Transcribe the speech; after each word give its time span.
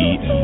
Beat. 0.00 0.39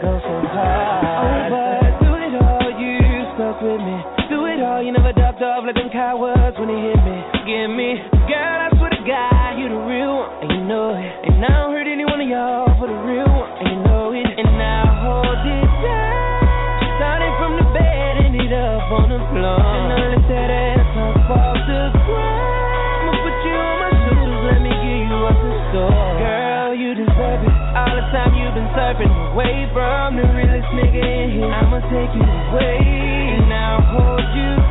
go 0.00 0.16
so 0.16 0.34
high. 0.48 1.20
Oh, 1.20 1.52
but 1.52 1.92
do 2.00 2.10
it 2.16 2.32
all, 2.40 2.68
you 2.80 2.96
stuck 3.36 3.60
with 3.60 3.80
me. 3.80 3.96
Do 4.32 4.48
it 4.48 4.60
all, 4.64 4.80
you 4.80 4.92
never 4.92 5.12
dropped 5.12 5.44
off 5.44 5.64
like 5.68 5.76
them 5.76 5.92
cowards 5.92 6.56
when 6.56 6.68
they 6.72 6.80
hit 6.80 7.00
me. 7.04 7.16
Give 7.44 7.68
me, 7.68 8.00
girl, 8.24 8.58
I 8.64 8.68
swear 8.80 8.90
to 8.96 9.02
God, 9.04 9.60
you 9.60 9.68
the 9.68 9.82
real 9.84 10.24
one, 10.24 10.30
and 10.40 10.48
you 10.56 10.62
know 10.64 10.96
it. 10.96 11.12
And 11.28 11.44
I 11.44 11.52
don't 11.52 11.72
hurt 11.76 11.88
any 11.88 12.04
one 12.08 12.20
of 12.20 12.28
y'all 12.28 12.72
for 12.80 12.88
the 12.88 13.00
real 13.04 13.28
one, 13.28 13.50
and 13.60 13.68
you 13.68 13.78
know 13.84 14.16
it. 14.16 14.24
And 14.24 14.56
I 14.56 14.80
hold 15.04 15.44
it 15.44 15.68
down, 15.84 16.96
starting 16.96 17.34
from 17.36 17.52
the 17.60 17.66
bed, 17.76 18.12
ended 18.24 18.52
up 18.56 18.88
on 18.88 19.06
the 19.12 19.20
floor. 19.36 19.60
And 19.60 19.92
I 19.92 20.16
let 20.16 20.24
that 20.32 20.48
ass 20.48 21.28
fall. 21.28 21.49
swerving 28.80 29.12
away 29.12 29.68
from 29.76 30.16
the 30.16 30.24
realest 30.32 30.72
nigga 30.72 31.04
in 31.04 31.36
here. 31.36 31.52
I'ma 31.52 31.84
take 31.92 32.16
you 32.16 32.24
away 32.24 32.80
and 32.80 33.52
I'll 33.52 33.84
hold 33.92 34.24
you 34.32 34.69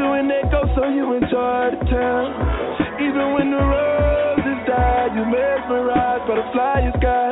you 0.00 0.14
in 0.16 0.28
that 0.32 0.48
ghost 0.50 0.72
so 0.74 0.88
you 0.88 1.12
enjoy 1.12 1.76
the 1.76 1.80
town. 1.92 2.28
Even 3.04 3.36
when 3.36 3.52
the 3.52 3.60
roses 3.60 4.60
die, 4.64 5.12
you 5.12 5.24
mesmerize 5.28 6.24
by 6.24 6.34
the 6.40 6.46
flyers, 6.52 6.94
sky. 6.96 7.29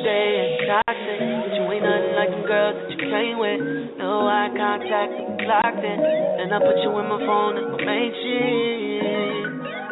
Saturday 0.00 0.32
and 0.40 0.52
toxic. 0.64 1.20
But 1.20 1.52
you 1.56 1.64
ain't 1.68 1.84
nothing 1.84 2.14
like 2.16 2.30
them 2.32 2.44
girls 2.48 2.74
that 2.80 2.88
you 2.88 2.98
came 2.98 3.36
with. 3.36 3.60
No 4.00 4.24
eye 4.24 4.48
contact, 4.56 5.12
clocked 5.44 5.84
in. 5.84 6.00
And 6.40 6.48
I 6.54 6.58
put 6.58 6.76
you 6.80 6.90
in 6.96 7.06
my 7.08 7.20
phone 7.20 7.60
as 7.60 7.66
my 7.68 7.80
main 7.84 8.10
shit. 8.16 9.44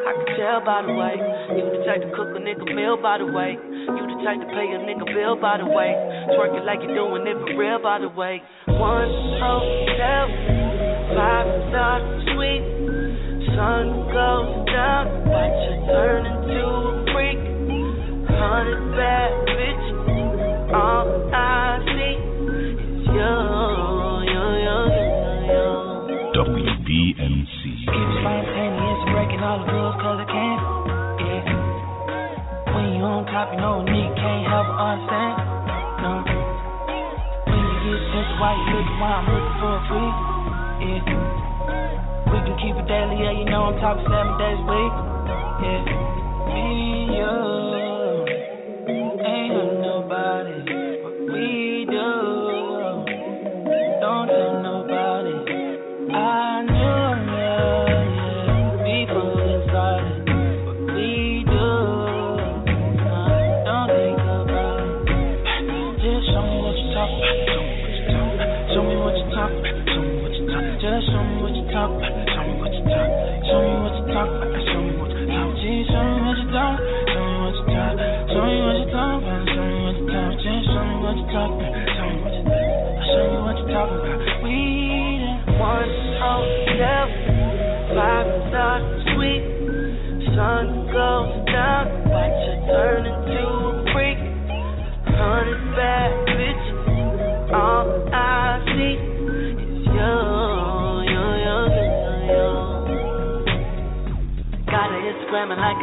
I 0.08 0.10
can 0.16 0.28
tell 0.40 0.60
by 0.64 0.81
the 0.88 0.94
way. 0.96 1.14
You 1.56 1.64
the 1.69 1.81
type 1.84 2.00
to 2.00 2.10
cook 2.16 2.32
a 2.32 2.40
nigga 2.40 2.64
meal 2.72 2.96
by 2.96 3.19
the 3.19 3.28
way. 3.28 3.56
You 3.60 4.02
the 4.08 4.19
type 4.25 4.40
to 4.40 4.49
pay 4.49 4.69
a 4.72 4.81
nigga 4.81 5.05
bill 5.12 5.37
by 5.37 5.58
the 5.60 5.69
way. 5.69 5.93
Twerk 6.32 6.56
it 6.56 6.64
like 6.64 6.81
you're 6.81 6.96
doing 6.96 7.28
it 7.28 7.37
for 7.37 7.52
real 7.56 7.81
by 7.81 8.00
the 8.00 8.08
way. 8.08 8.40
One 8.69 9.12
oh, 9.12 9.44
hotel, 9.44 10.25
five 11.16 11.49
star 11.69 12.00
suite. 12.32 12.64
Sun 13.52 14.08
goes 14.12 14.64
down, 14.72 15.05
watch 15.26 15.58
you 15.66 15.76
turn 15.90 16.22
into 16.25 16.62
a 16.64 17.05
freak. 17.12 17.58
Hundred 18.28 18.94
bad 18.94 19.32
bitches, 19.50 19.88
all 20.75 21.09
I 21.32 21.81
see 21.87 22.17
is 22.20 23.09
you, 23.09 23.32
you, 24.29 24.44
you, 24.65 24.76
you, 24.93 25.19
you. 25.49 25.69
WBMC. 26.37 27.61
It's 27.88 28.15
spontaneous, 28.20 29.00
breaking 29.12 29.41
all 29.41 29.65
the 29.65 29.73
rules 29.73 29.97
cause 29.97 30.20
I 30.20 30.29
can. 30.29 30.59
Yeah. 31.25 32.76
When 32.76 32.85
you 32.94 33.03
on 33.03 33.25
top, 33.32 33.49
you 33.53 33.61
know 33.61 33.81
a 33.81 33.85
nigga 33.88 34.12
can't 34.12 34.44
help 34.44 34.69
but 34.69 34.76
understand. 34.76 35.35
No. 36.05 36.11
When 37.49 37.59
you 37.59 37.76
get 37.88 38.00
sense 38.12 38.32
why 38.37 38.53
you 38.53 38.67
looking, 38.76 38.99
why 39.00 39.11
I'm 39.19 39.26
looking 39.32 39.56
for 39.56 39.73
a 39.73 39.82
free. 39.88 40.12
Yeah. 40.85 41.29
We 42.29 42.38
can 42.44 42.56
keep 42.61 42.76
it 42.76 42.87
daily, 42.87 43.25
yeah, 43.25 43.32
you 43.32 43.49
know 43.49 43.73
I'm 43.73 43.81
talking 43.81 44.05
seven 44.05 44.37
days 44.37 44.61
a 44.61 44.69
week. 44.69 44.94
Yeah. 45.65 45.81
Me 46.53 47.09
and 47.09 47.12
you. 47.17 47.68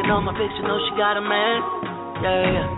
Liking 0.06 0.22
all 0.22 0.22
my 0.22 0.38
pictures, 0.38 0.62
know 0.62 0.78
she 0.86 0.94
got 1.02 1.18
a 1.18 1.26
man. 1.26 1.58
Yeah, 2.22 2.46
yeah. 2.54 2.70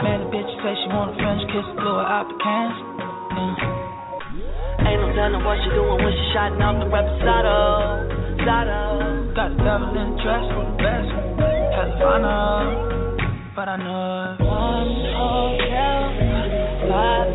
Man, 0.00 0.24
the 0.24 0.28
bitch 0.32 0.48
say 0.64 0.72
she 0.72 0.88
want 0.88 1.12
a 1.12 1.16
French 1.20 1.44
kiss, 1.52 1.68
blow 1.76 2.00
her 2.00 2.08
out 2.08 2.32
the 2.32 2.36
cans. 2.40 2.80
Yeah. 4.40 4.88
Ain't 4.88 5.04
no 5.04 5.12
telling 5.12 5.44
what 5.44 5.60
she 5.60 5.68
doing 5.76 6.00
when 6.00 6.08
she 6.16 6.24
shotting 6.32 6.64
out 6.64 6.80
the 6.80 6.88
reposado. 6.88 8.40
Sado. 8.40 9.36
Got 9.36 9.52
the 9.52 9.60
devil 9.68 9.92
in 9.92 10.16
the 10.16 10.24
dress 10.24 10.44
for 10.56 10.64
the 10.64 10.80
best. 10.80 11.12
Havana, 11.76 13.52
but 13.52 13.68
I 13.68 13.76
know. 13.76 14.40
One 14.40 14.96
oh, 15.12 15.60
hotel, 15.60 16.08
five 16.88 17.29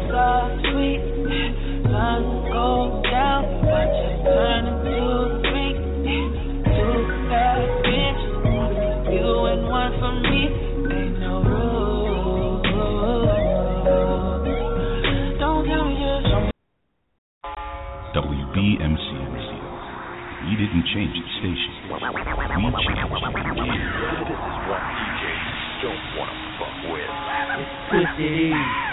We 20.76 20.82
didn't 20.82 20.92
change 20.92 21.16
the 21.16 21.24
station. 21.40 21.72
We 21.88 21.96
changed 21.96 23.00
the 23.00 23.56
game. 23.56 23.80
This 24.28 24.36
is 24.36 24.58
one 24.68 24.84
DJ 24.92 25.56
you 25.80 25.88
don't 25.88 26.04
want 26.20 26.28
to 26.28 26.38
fuck 26.60 26.76
with. 26.92 27.08
Twisted 27.88 28.20
E. 28.20 28.52
Twisted. 28.52 28.85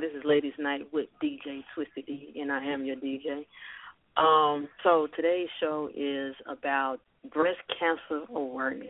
This 0.00 0.10
is 0.18 0.24
Ladies 0.24 0.54
Night 0.58 0.80
with 0.92 1.06
DJ 1.22 1.62
Twisted 1.72 2.06
D, 2.06 2.32
and 2.34 2.50
I 2.50 2.64
am 2.64 2.84
your 2.84 2.96
DJ. 2.96 3.46
Um, 4.16 4.68
so 4.82 5.06
today's 5.14 5.48
show 5.60 5.88
is 5.94 6.34
about 6.48 6.98
breast 7.32 7.60
cancer 7.78 8.24
awareness, 8.34 8.88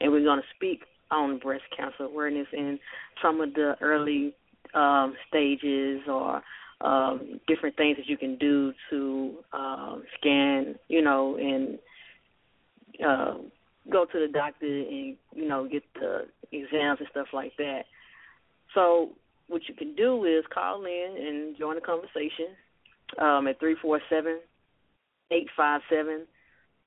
and 0.00 0.12
we're 0.12 0.22
going 0.22 0.40
to 0.40 0.46
speak 0.54 0.82
on 1.10 1.38
breast 1.38 1.62
cancer 1.74 2.04
awareness 2.04 2.46
and 2.52 2.78
some 3.22 3.40
of 3.40 3.54
the 3.54 3.76
early 3.80 4.34
um, 4.74 5.14
stages 5.28 6.02
or 6.06 6.42
um, 6.82 7.40
different 7.48 7.74
things 7.76 7.96
that 7.96 8.06
you 8.06 8.18
can 8.18 8.36
do 8.36 8.74
to 8.90 9.36
um, 9.54 10.02
scan, 10.20 10.74
you 10.88 11.00
know, 11.00 11.36
and 11.36 11.78
uh, 13.04 13.38
go 13.90 14.04
to 14.04 14.26
the 14.26 14.28
doctor 14.30 14.66
and 14.66 15.16
you 15.34 15.48
know 15.48 15.66
get 15.66 15.84
the 15.94 16.26
exams 16.52 16.98
and 17.00 17.08
stuff 17.10 17.28
like 17.32 17.52
that. 17.56 17.84
So 18.74 19.10
what 19.48 19.62
you 19.68 19.74
can 19.74 19.94
do 19.94 20.24
is 20.24 20.44
call 20.52 20.84
in 20.84 21.16
and 21.18 21.58
join 21.58 21.74
the 21.74 21.80
conversation 21.80 22.56
um, 23.18 23.46
at 23.46 23.58
three 23.60 23.76
four 23.80 24.00
seven 24.08 24.40
eight 25.30 25.48
five 25.56 25.80
seven 25.90 26.26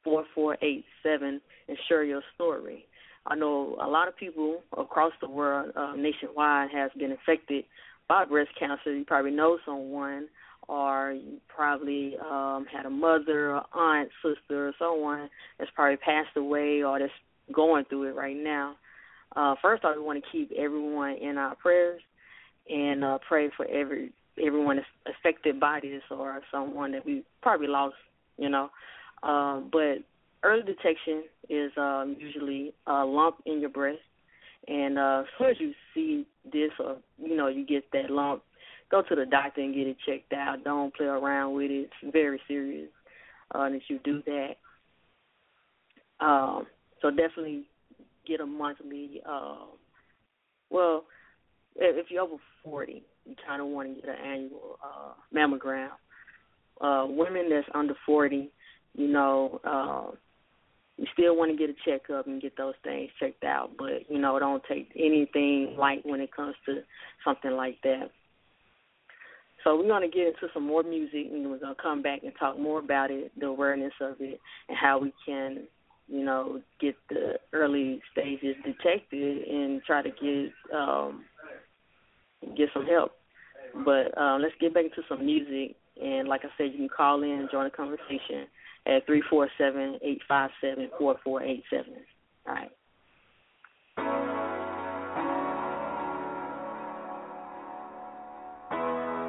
four 0.04 0.26
four 0.34 0.58
eight 0.62 0.86
seven 1.04 1.42
and 1.68 1.78
share 1.88 2.04
your 2.04 2.22
story. 2.36 2.86
I 3.26 3.36
know 3.36 3.78
a 3.82 3.88
lot 3.88 4.08
of 4.08 4.16
people 4.16 4.62
across 4.78 5.12
the 5.22 5.30
world, 5.30 5.72
uh, 5.76 5.96
nationwide, 5.98 6.70
has 6.72 6.92
been 6.98 7.12
affected 7.12 7.66
by 8.08 8.24
breast 8.24 8.52
cancer. 8.58 8.96
You 8.96 9.04
probably 9.04 9.32
know 9.32 9.58
someone, 9.66 10.30
or 10.70 11.12
you 11.12 11.42
probably 11.54 12.16
um, 12.20 12.66
had 12.72 12.86
a 12.86 12.90
mother, 12.90 13.56
or 13.56 13.66
aunt, 13.74 14.10
sister, 14.24 14.70
or 14.70 14.74
someone 14.80 15.30
that's 15.60 15.72
probably 15.76 15.98
passed 15.98 16.38
away 16.38 16.84
or 16.84 17.00
that's 17.00 17.12
going 17.52 17.84
through 17.86 18.04
it 18.04 18.16
right 18.16 18.38
now. 18.38 18.76
Uh, 19.36 19.56
first 19.62 19.84
off, 19.84 19.96
we 19.98 20.02
want 20.02 20.24
to 20.24 20.32
keep 20.32 20.52
everyone 20.58 21.18
in 21.18 21.38
our 21.38 21.56
prayers 21.56 22.02
and 22.70 23.04
uh, 23.04 23.18
pray 23.28 23.50
for 23.56 23.66
every 23.68 24.12
everyone 24.44 24.80
affected 25.08 25.60
by 25.60 25.80
this 25.82 26.02
or 26.12 26.42
someone 26.52 26.92
that 26.92 27.06
we 27.06 27.24
probably 27.42 27.68
lost, 27.68 27.96
you 28.38 28.50
know. 28.50 28.70
Um, 29.24 29.70
but 29.72 29.98
early 30.44 30.62
detection 30.64 31.24
is 31.50 31.72
um, 31.78 32.16
usually 32.20 32.74
a 32.86 33.04
lump 33.04 33.38
in 33.46 33.60
your 33.60 33.70
breast, 33.70 34.00
and 34.68 35.00
uh, 35.00 35.22
as 35.22 35.26
soon 35.38 35.50
as 35.50 35.56
you 35.60 35.74
see 35.94 36.28
this 36.52 36.72
or 36.80 36.98
you 37.18 37.36
know 37.36 37.48
you 37.48 37.66
get 37.66 37.86
that 37.94 38.10
lump, 38.10 38.44
go 38.92 39.02
to 39.02 39.16
the 39.16 39.26
doctor 39.26 39.62
and 39.62 39.74
get 39.74 39.88
it 39.88 39.98
checked 40.06 40.34
out. 40.34 40.64
Don't 40.64 40.94
play 40.96 41.08
around 41.08 41.56
with 41.56 41.72
it. 41.72 41.90
It's 42.02 42.14
very 42.14 42.40
serious 42.48 42.90
uh, 43.56 43.70
that 43.70 43.82
you 43.88 44.00
do 44.04 44.22
that. 44.26 44.58
Um, 46.20 46.68
so 47.02 47.10
definitely 47.10 47.64
get 48.28 48.42
a 48.42 48.46
monthly. 48.46 49.22
Uh, 49.28 49.66
well, 50.70 51.06
if 51.78 52.08
you're 52.10 52.24
over 52.24 52.38
40, 52.64 53.04
you 53.26 53.36
kind 53.46 53.62
of 53.62 53.68
want 53.68 53.96
to 53.96 54.02
get 54.02 54.10
an 54.10 54.26
annual 54.26 54.80
uh, 54.84 55.14
mammogram. 55.34 55.90
Uh, 56.80 57.06
women 57.08 57.50
that's 57.50 57.68
under 57.74 57.96
40, 58.06 58.50
you 58.96 59.08
know, 59.08 59.60
uh, 59.64 60.16
you 60.98 61.06
still 61.14 61.36
want 61.36 61.52
to 61.52 61.58
get 61.58 61.70
a 61.70 61.90
checkup 61.90 62.28
and 62.28 62.42
get 62.42 62.58
those 62.58 62.74
things 62.84 63.10
checked 63.20 63.44
out, 63.44 63.72
but 63.78 64.10
you 64.10 64.20
know, 64.20 64.38
don't 64.40 64.64
take 64.68 64.92
anything 64.96 65.76
light 65.78 66.04
when 66.04 66.20
it 66.20 66.36
comes 66.36 66.56
to 66.66 66.82
something 67.24 67.52
like 67.52 67.78
that. 67.84 68.10
So 69.64 69.76
we're 69.76 69.88
going 69.88 70.10
to 70.10 70.16
get 70.16 70.28
into 70.28 70.48
some 70.54 70.66
more 70.66 70.84
music, 70.84 71.28
and 71.32 71.50
we're 71.50 71.60
going 71.60 71.76
to 71.76 71.82
come 71.82 72.02
back 72.02 72.22
and 72.24 72.32
talk 72.40 72.58
more 72.60 72.80
about 72.80 73.12
it, 73.12 73.32
the 73.40 73.48
awareness 73.48 73.94
of 74.02 74.16
it, 74.20 74.40
and 74.70 74.78
how 74.78 75.00
we 75.00 75.14
can, 75.26 75.64
you 76.08 76.24
know, 76.24 76.62
get 76.80 76.96
the 77.10 77.34
early 77.54 78.02
stages 78.12 78.56
detected 78.64 79.48
and 79.48 79.82
try 79.84 80.02
to 80.02 80.10
get 80.10 80.54
um, 80.76 81.26
get 82.56 82.70
some 82.74 82.86
help. 82.86 83.12
But 83.86 84.18
uh, 84.18 84.38
let's 84.42 84.56
get 84.60 84.74
back 84.74 84.86
into 84.86 85.04
some 85.08 85.26
music, 85.26 85.76
and 86.02 86.28
like 86.28 86.42
I 86.44 86.50
said, 86.58 86.72
you 86.72 86.78
can 86.78 86.90
call 86.90 87.24
in 87.24 87.32
and 87.32 87.50
join 87.52 87.66
the 87.66 87.70
conversation 87.70 88.48
at 88.86 89.06
three 89.06 89.24
four 89.30 89.50
seven 89.58 90.00
eight 90.02 90.22
five 90.28 90.50
seven 90.62 90.90
four 90.98 91.16
four 91.24 91.44
eight 91.44 91.64
seven. 91.70 91.94
All 92.48 92.54
right. 92.54 92.72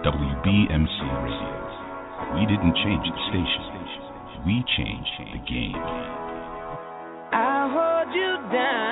WBMC 0.05 0.99
Radio. 1.25 1.59
We 2.35 2.47
didn't 2.47 2.75
change 2.77 3.05
the 3.05 3.23
station. 3.29 3.69
We 4.47 4.65
changed 4.77 5.11
the 5.19 5.39
game. 5.51 5.75
I'll 7.33 7.69
hold 7.69 8.15
you 8.15 8.37
down. 8.53 8.88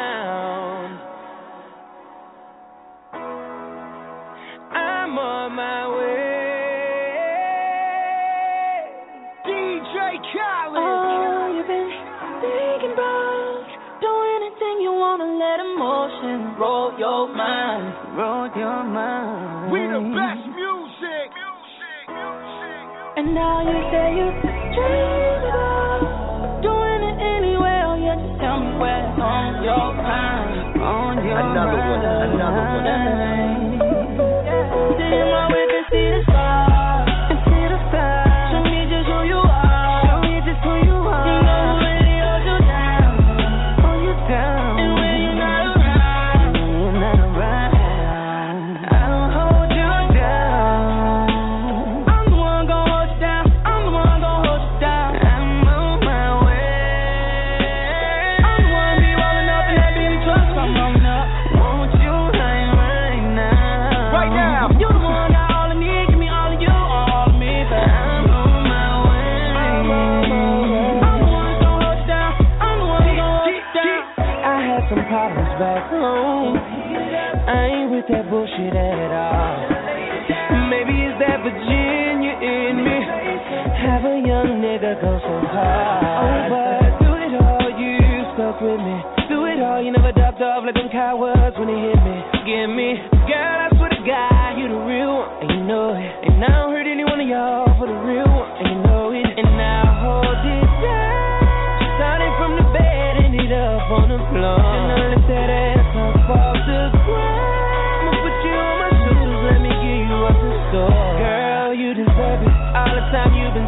Mind, 18.16 18.18
roll 18.18 18.48
your 18.56 18.84
mind. 18.84 19.72
We 19.72 19.80
the 19.80 20.00
best 20.16 20.46
music. 20.56 21.28
And 23.16 23.34
now 23.34 23.60
you 23.64 23.78
say 23.92 24.06
you 24.12 24.28
dream 24.76 25.40
about 25.48 26.60
doing 26.62 27.00
it 27.00 27.16
anyway. 27.16 27.76
Oh, 27.88 27.96
yeah, 27.96 28.16
just 28.20 28.40
tell 28.40 28.60
me 28.60 28.76
where's 28.76 29.16
on 29.20 29.64
your 29.64 29.88
mind, 29.96 30.80
on 30.82 31.24
your 31.24 31.38
Another 31.40 31.80
one, 31.80 32.02
mind. 32.04 32.32
another 32.36 32.60
one. 32.60 33.25
Some 74.88 75.02
problems 75.10 75.50
back 75.58 75.90
home. 75.90 76.54
I 76.54 77.60
ain't 77.74 77.90
with 77.90 78.06
that 78.10 78.30
bullshit 78.30 78.74
at 78.74 79.10
all. 79.10 79.54
Maybe 80.70 80.94
it's 81.06 81.18
that 81.22 81.42
Virginia 81.42 82.34
in 82.38 82.86
me. 82.86 82.98
Have 83.82 84.02
a 84.06 84.16
young 84.22 84.62
nigga 84.62 84.98
go 85.02 85.18
so 85.22 85.34
hard. 85.50 86.50
Oh, 86.50 86.54
but 86.54 86.90
do 87.02 87.10
it 87.18 87.34
all, 87.34 87.70
you 87.78 87.98
stuck 88.34 88.58
with 88.62 88.78
me. 88.78 88.96
Do 89.26 89.46
it 89.46 89.58
all, 89.58 89.82
you 89.82 89.90
never 89.90 90.12
ducked 90.14 90.42
off 90.42 90.62
like 90.62 90.74
them 90.74 90.90
cowards 90.90 91.54
when 91.58 91.66
they 91.66 91.80
hit 91.82 92.00
me. 92.02 92.16
Give 92.46 92.70
me, 92.70 92.98
girl, 93.26 93.58
I 93.62 93.68
swear 93.74 93.90
to 93.90 94.02
God, 94.06 94.58
you 94.58 94.70
the 94.70 94.82
real 94.86 95.10
one, 95.18 95.30
and 95.42 95.50
you 95.50 95.62
know 95.66 95.94
it. 95.94 96.30
And 96.30 96.42
I 96.46 96.62
don't 96.62 96.70
hurt 96.70 96.86
any 96.86 97.02
one 97.02 97.18
of 97.18 97.26
y'all 97.26 97.74
for 97.78 97.86
the 97.86 97.98
real 98.06 98.25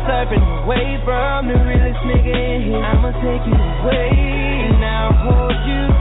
surfing 0.08 0.64
away 0.64 0.96
from 1.04 1.48
the 1.48 1.58
realest 1.68 2.00
nigga 2.08 2.32
in 2.32 2.72
here. 2.72 2.80
I'ma 2.80 3.12
take 3.20 3.44
you 3.44 3.52
away. 3.52 4.08
And 4.72 4.80
I'll 4.80 5.12
hold 5.12 5.52
you 5.68 5.97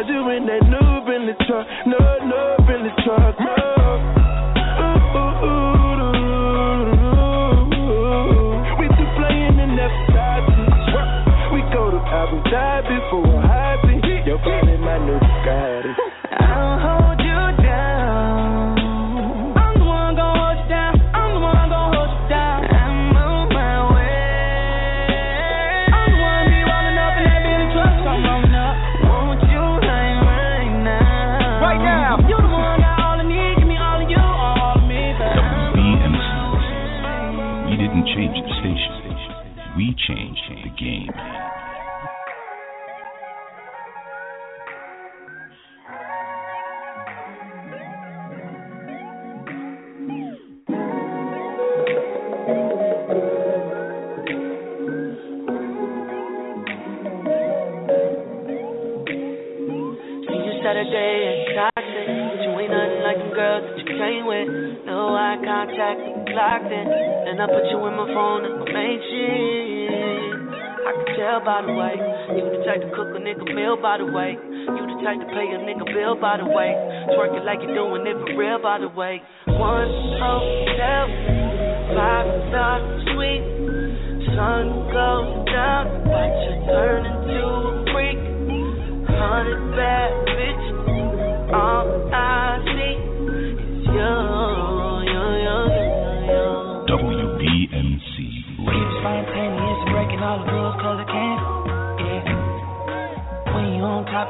suicide. 0.00 0.12
You 0.12 0.30
in 0.30 0.46
that 0.46 0.62
new 0.68 1.04
Bentley 1.06 1.34
truck, 1.46 1.66
no, 1.86 2.19
didn't 38.00 38.16
change 38.16 38.36
the 38.36 38.54
station. 38.60 39.76
We 39.76 39.94
changed 40.08 40.40
the 40.48 40.70
game. 40.78 41.69
By 71.60 71.66
the 71.66 71.76
way. 71.76 71.92
You 72.36 72.44
the 72.48 72.64
type 72.64 72.80
to 72.80 72.88
cook 72.96 73.12
a 73.12 73.20
nigga 73.20 73.44
meal 73.54 73.76
by 73.76 73.98
the 73.98 74.06
way. 74.06 74.32
You 74.32 74.82
the 74.88 74.96
type 75.04 75.20
to 75.20 75.28
pay 75.28 75.44
a 75.52 75.60
nigga 75.60 75.84
bill 75.92 76.16
by 76.16 76.38
the 76.38 76.48
way. 76.48 76.72
Twerk 77.12 77.36
it 77.36 77.44
like 77.44 77.60
you're 77.60 77.74
doing 77.74 78.06
it 78.06 78.16
for 78.16 78.32
real 78.36 78.62
by 78.62 78.78
the 78.78 78.88
way. 78.88 79.20
One 79.46 79.92
hotel, 80.16 81.04
five 81.92 82.28
star 82.48 82.80
suite. 83.12 83.44
Sun 84.32 84.88
goes 84.88 85.44
down, 85.52 86.08
watch 86.08 86.40
you 86.48 86.54
turn 86.64 87.04
into 87.04 87.44
a 87.44 87.84
freak. 87.92 88.20
Hundred 89.10 89.76
bad 89.76 90.12
bitches, 90.32 91.52
all 91.52 92.08
I 92.14 92.56
see 92.72 92.96
is 93.36 93.84
you, 93.84 94.39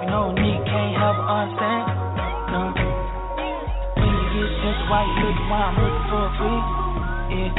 know 0.06 0.32
a 0.32 0.52
can't 0.64 0.94
help 0.96 1.18
understand. 1.28 1.84
Eh? 1.84 2.52
No. 2.52 2.60
When 3.96 4.08
you 4.08 4.26
get 4.32 4.50
why 4.88 5.04
you 5.04 5.14
looking, 5.20 5.50
why 5.50 5.60
I'm 5.68 5.76
looking 5.76 6.06
for 6.08 6.22
a 6.24 6.32
freak. 6.38 6.66
Yeah. 7.30 7.52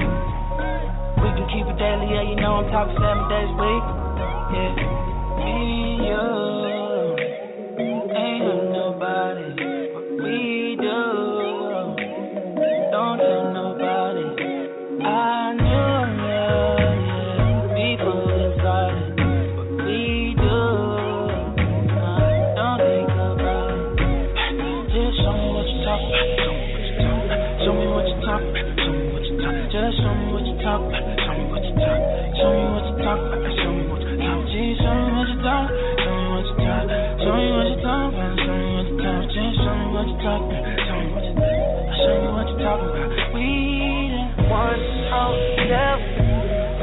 We 1.21 1.27
can 1.37 1.47
keep 1.53 1.67
it 1.67 1.77
daily, 1.77 2.07
yeah, 2.13 2.23
you 2.23 2.35
know 2.35 2.55
I'm 2.55 2.71
talking 2.71 2.97
seven 2.97 3.29
days 3.29 3.49
a 3.49 3.57
week. 3.61 3.85
Yeah. 4.53 5.45
Me 5.45 6.07
you. 6.07 6.50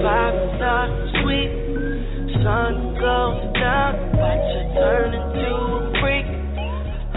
Five 0.03 0.35
star 0.57 0.87
suite. 1.21 1.55
Sun 2.39 2.95
goes 3.03 3.41
down, 3.59 3.93
watch 4.15 4.47
you 4.55 4.63
turn 4.79 5.11
into 5.11 5.49
a 5.51 5.91
freak. 5.99 6.27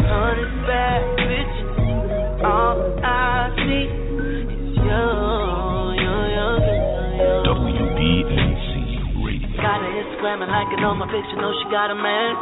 Hundred 0.02 0.52
bad 0.65 1.02
bitches, 1.22 2.41
all 2.41 2.82
I 3.06 3.54
see 3.54 3.86
is 3.86 4.76
you, 4.82 5.06
you, 6.02 6.13
you, 6.36 6.48
you. 7.22 7.32
WBMC 7.48 8.72
Radio. 9.24 9.48
Got 9.62 9.86
her 9.86 9.94
Instagram 9.94 10.41
and 10.41 10.52
liking 10.52 10.82
all 10.84 10.96
my 10.98 11.06
pictures, 11.06 11.38
know 11.38 11.54
she 11.62 11.70
got 11.70 11.94
a 11.94 11.96
man. 11.96 12.34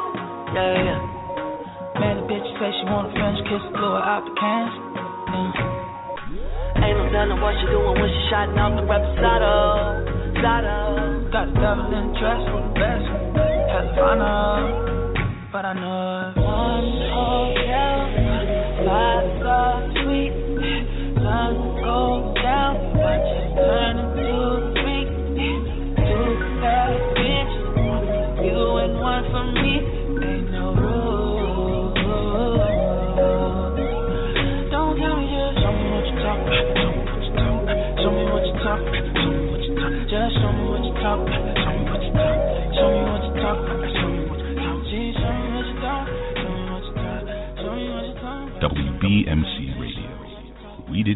Yeah, 0.56 0.88
yeah. 0.88 1.99
Man, 1.99 2.15
the 2.15 2.25
bitch 2.32 2.47
say 2.58 2.71
she 2.80 2.86
want 2.88 3.12
a 3.12 3.13
French 3.13 3.43
kiss, 3.43 3.63
blow 3.75 3.99
her 3.99 4.06
out 4.08 4.23
the 4.23 4.34
cans. 4.39 4.71
Yeah. 4.71 5.36
Mm. 5.36 5.80
Ain't 6.80 6.97
no 6.97 7.06
telling 7.12 7.41
what 7.41 7.54
she 7.60 7.67
doing 7.67 7.99
when 7.99 8.08
she 8.10 8.21
shotting 8.32 8.58
off 8.58 8.73
the 8.80 8.88
reposado. 8.88 10.09
Sado. 10.41 11.30
Got 11.32 11.54
devil 11.54 11.91
in 11.91 12.15
dress 12.19 12.41
for 12.52 12.62
the 12.63 12.73
best. 12.80 13.19
Up, 13.99 14.15
but 15.52 15.65
I 15.65 15.73
know 15.73 16.32
it. 16.32 16.39
One 16.39 16.89
hotel, 17.12 17.97
five 18.88 19.25
star 19.39 19.91
suite. 19.91 20.34
Sun 21.19 21.54
goes 21.84 22.36
down, 22.41 22.97
watch 22.97 23.28
it 23.28 23.56
turn 23.56 24.09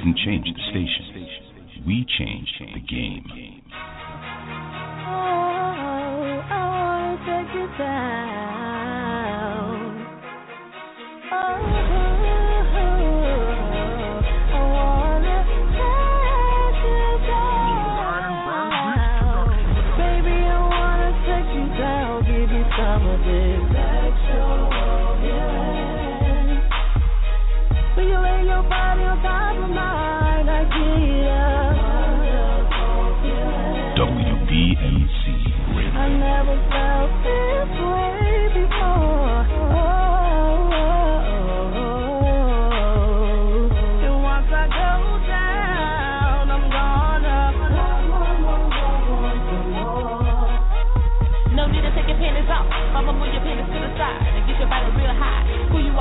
didn't 0.03 0.17
change 0.17 0.45
the 0.45 0.63
station. 0.69 1.83
We 1.87 2.05
changed 2.17 2.59
the 2.59 2.79
game. 2.81 3.32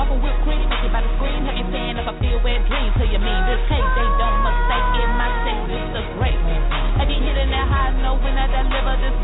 Off 0.03 0.11
with 0.19 0.35
cream. 0.43 0.67
Have 0.67 0.83
you 0.83 0.91
up, 1.95 2.11
I 2.11 2.13
feel 2.19 2.35
dreams. 2.67 2.91
Till 2.99 3.07
you 3.07 3.23
mean 3.23 3.41
this 3.47 3.63
case, 3.71 3.87
they 3.95 4.09
don't 4.19 4.39
mistake 4.43 4.91
it. 4.99 5.09
My 5.15 5.31
sex 5.47 5.57
is 5.71 5.87
the 5.95 6.03
great. 6.19 6.39
I 6.99 7.07
get 7.07 7.23
hit 7.23 7.37
in 7.39 7.47
that 7.55 7.67
high 7.71 7.95
note 8.03 8.19
when 8.19 8.35
I 8.35 8.51
deliver 8.51 8.99
this 8.99 9.15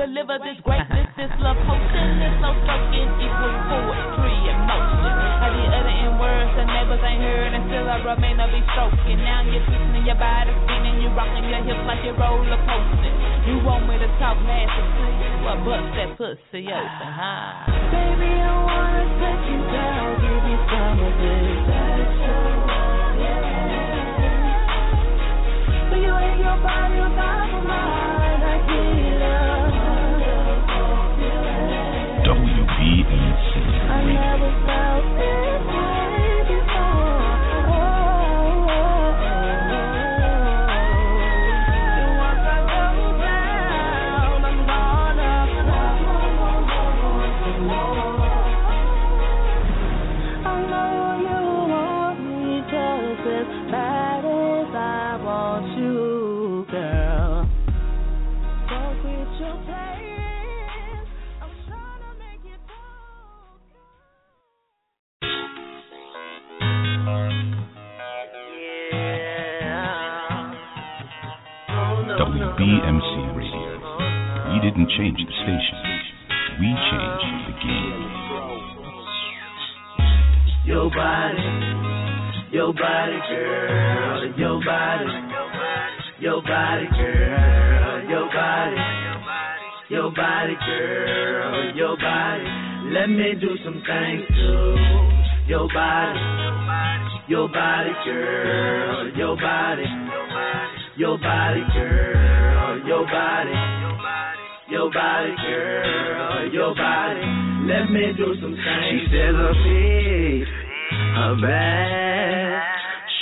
deliver 0.00 0.40
this 0.40 0.56
greatness. 0.64 1.04
This 1.20 1.32
love 1.44 1.60
potion 1.68 2.16
is 2.16 2.36
no 2.40 2.48
stroking 2.64 3.12
equals 3.20 3.60
poetry. 3.68 4.10
I 6.00 6.08
be 6.08 6.16
words 6.16 6.48
the 6.56 6.64
neighbors 6.64 7.04
ain't 7.04 7.20
heard, 7.20 7.52
and 7.52 7.60
still 7.68 7.84
I 7.84 8.00
remain 8.00 8.40
to 8.40 8.48
be 8.48 8.64
stroking. 8.72 9.20
Now 9.20 9.44
you're 9.44 9.60
twisting 9.68 10.08
your 10.08 10.16
body, 10.16 10.48
spinning, 10.64 11.04
you 11.04 11.12
rocking 11.12 11.44
your 11.44 11.60
hips 11.60 11.84
like 11.84 12.00
you're 12.00 12.16
roller 12.16 12.56
coasting. 12.64 13.12
You 13.44 13.60
want 13.60 13.84
me 13.84 14.00
to 14.00 14.08
talk 14.16 14.40
nasty 14.40 14.80
to 14.80 15.04
you? 15.12 15.44
Well, 15.44 15.60
bust 15.60 15.92
that 16.00 16.16
pussy 16.16 16.72
open, 16.72 17.10
huh? 17.12 17.68
Baby, 17.92 18.32
I 18.32 18.48
wanna 18.64 19.04
take 19.20 19.44
you 19.44 19.60
down, 19.60 20.24
give 20.24 20.40
you 20.48 20.56
some 20.72 21.04
of 21.04 21.12
this 21.20 21.68
action. 21.68 22.48
But 25.92 26.00
you 26.00 26.12
ain't 26.16 26.40
your 26.40 26.56
body 26.64 26.96
on 26.96 27.12
top 27.12 27.44
of 27.44 27.64
mine, 27.68 28.40
I 28.40 28.56
get 28.64 29.04
it. 29.04 29.20
WBMC 32.24 33.52
I 33.84 34.00
never 34.00 34.48
felt 34.64 35.04
this 35.20 35.49
didn't 74.80 74.96
change 74.96 75.18
the 75.18 75.32
station, 75.44 75.78
we 76.58 76.68
changed 76.88 77.44
the 77.46 77.54
game. 77.60 78.00
Your 80.64 80.90
body, 80.90 81.42
your 82.52 82.72
body, 82.72 83.18
girl, 83.28 84.32
your 84.38 84.64
body, 84.64 85.04
your 86.20 86.42
body, 86.42 86.86
girl, 86.96 88.08
your 88.08 88.28
body, 88.32 88.76
your 89.90 90.10
body, 90.12 90.56
girl, 90.66 91.76
your 91.76 91.96
body. 91.96 92.44
Let 92.94 93.06
me 93.08 93.34
do 93.38 93.56
some 93.64 93.82
things 93.86 94.28
to 94.28 94.76
your 95.46 95.68
body, 95.74 96.20
your 97.28 97.48
body, 97.48 97.92
girl, 98.04 99.12
your 99.14 99.36
body, 99.36 99.84
your 100.96 101.18
body, 101.18 101.60
girl, 101.74 102.86
your 102.86 103.04
body, 103.04 103.69
your 104.70 104.90
body, 104.92 105.34
girl, 105.48 106.52
your 106.52 106.74
body. 106.74 107.20
Let 107.66 107.90
me 107.90 108.12
do 108.16 108.34
some 108.40 108.54
things. 108.54 109.00
She 109.02 109.06
says 109.10 109.34
her 109.34 109.54
feet, 109.64 110.46
her 111.16 111.34
back, 111.42 112.62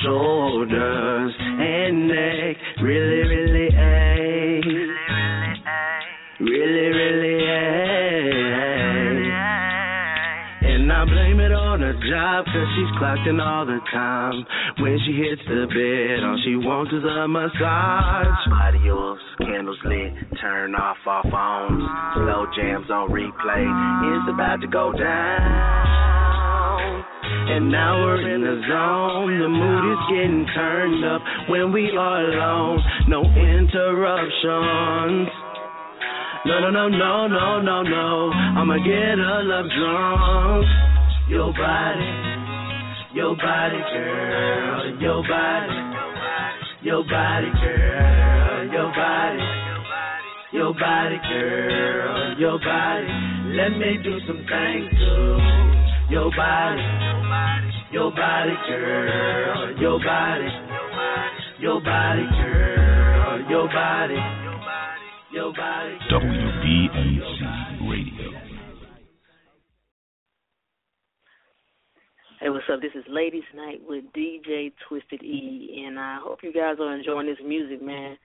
shoulders, 0.03 1.33
and 1.41 2.09
neck 2.09 2.57
really, 2.83 3.23
really 3.27 3.58
job, 12.39 12.47
cause 12.47 12.69
she's 12.77 12.91
clocking 13.01 13.41
all 13.43 13.67
the 13.67 13.81
time. 13.93 14.47
When 14.79 14.99
she 15.07 15.13
hits 15.13 15.43
the 15.47 15.67
bed, 15.67 16.25
all 16.25 16.41
she 16.45 16.57
wants 16.57 16.93
is 16.93 17.05
a 17.05 17.29
massage. 17.29 18.27
Body 18.51 18.91
oils, 18.91 19.21
candles 19.39 19.79
lit, 19.85 20.13
turn 20.41 20.75
off 20.75 20.97
our 21.07 21.23
phones. 21.23 21.83
Slow 22.15 22.47
jams 22.57 22.91
on 22.91 23.11
replay, 23.11 23.65
it's 23.65 24.29
about 24.33 24.61
to 24.61 24.67
go 24.69 24.93
down. 24.93 27.05
And 27.49 27.73
now 27.73 28.05
we're 28.05 28.29
in 28.29 28.43
the 28.43 28.61
zone. 28.69 29.39
The 29.41 29.49
mood 29.49 29.93
is 29.93 29.99
getting 30.13 30.47
turned 30.55 31.05
up 31.05 31.23
when 31.49 31.73
we 31.73 31.91
are 31.97 32.25
alone. 32.25 32.81
No 33.09 33.25
interruptions. 33.25 35.29
No, 36.47 36.61
no, 36.61 36.71
no, 36.71 36.89
no, 36.89 37.27
no, 37.27 37.61
no, 37.61 37.83
no. 37.83 38.31
I'ma 38.33 38.77
get 38.79 39.19
her 39.19 39.43
love 39.43 39.67
drunk. 39.77 40.67
Your 41.29 41.53
body, 41.53 42.09
your 43.19 43.35
body, 43.35 43.79
girl, 43.93 45.03
your 45.03 45.23
body, 45.27 45.75
your 46.83 47.03
body, 47.03 47.51
girl, 47.61 48.71
your 48.71 48.93
body, 48.95 49.43
your 50.53 50.73
body, 50.75 51.19
girl, 51.29 52.39
your 52.39 52.59
body. 52.61 53.09
Let 53.59 53.71
me 53.71 53.99
do 54.05 54.21
some 54.25 54.47
things 54.47 54.91
to 55.03 56.15
your 56.15 56.31
body, 56.31 56.83
your 57.91 58.13
body, 58.13 58.55
girl, 58.69 59.81
your 59.81 59.99
body, 59.99 60.49
your 61.59 61.81
body, 61.81 62.23
girl, 62.23 63.51
your 63.51 63.67
body. 63.67 64.19
Your 65.31 65.53
body. 65.53 65.99
WBMC 66.11 67.91
Radio. 67.91 68.49
Hey, 72.41 72.51
what's 72.51 72.67
up? 72.73 72.81
This 72.81 72.93
is 72.95 73.05
Ladies 73.09 73.43
Night 73.53 73.81
with 73.85 74.05
DJ 74.17 74.73
Twisted 74.89 75.25
E, 75.25 75.83
and 75.85 75.99
I 75.99 76.21
hope 76.23 76.39
you 76.45 76.53
guys 76.53 76.77
are 76.79 76.97
enjoying 76.97 77.27
this 77.27 77.39
music, 77.45 77.83
man. 77.83 78.17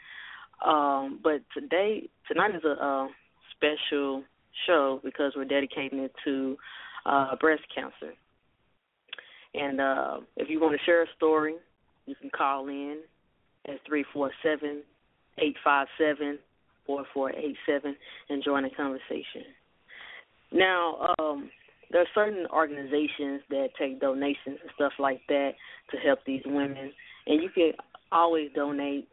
Um, 0.63 1.19
but 1.23 1.41
today, 1.52 2.08
tonight 2.28 2.56
is 2.56 2.63
a, 2.63 2.80
a 2.80 3.10
special 3.56 4.21
show 4.67 5.02
because 5.04 5.34
we're 5.36 5.45
dedicating 5.45 5.97
it 5.97 6.12
to 6.26 6.56
uh, 7.08 7.36
breast 7.38 7.63
cancer. 7.73 8.13
And 9.56 9.82
uh, 9.82 10.17
if 10.38 10.47
you 10.47 10.62
want 10.62 10.80
to 10.80 10.86
share 10.86 11.02
a 11.02 11.08
story, 11.17 11.56
you 12.06 12.13
can 12.13 12.30
call 12.30 12.67
in 12.67 12.99
at 13.67 13.80
three 13.88 14.06
four 14.13 14.30
seven 14.43 14.84
eight 15.39 15.56
five 15.63 15.88
seven 15.97 16.38
four 16.86 17.04
four 17.15 17.32
eight 17.32 17.58
seven 17.65 17.95
and 18.30 18.43
join 18.43 18.62
the 18.62 18.69
conversation. 18.69 19.41
Now, 20.52 21.15
um, 21.17 21.49
there 21.91 22.01
are 22.01 22.07
certain 22.13 22.45
organizations 22.51 23.41
that 23.49 23.69
take 23.77 23.99
donations 23.99 24.59
and 24.61 24.71
stuff 24.75 24.93
like 24.99 25.21
that 25.27 25.51
to 25.91 25.97
help 25.97 26.19
these 26.25 26.41
women, 26.45 26.91
and 27.27 27.43
you 27.43 27.49
can 27.49 27.73
always 28.11 28.49
donate 28.55 29.07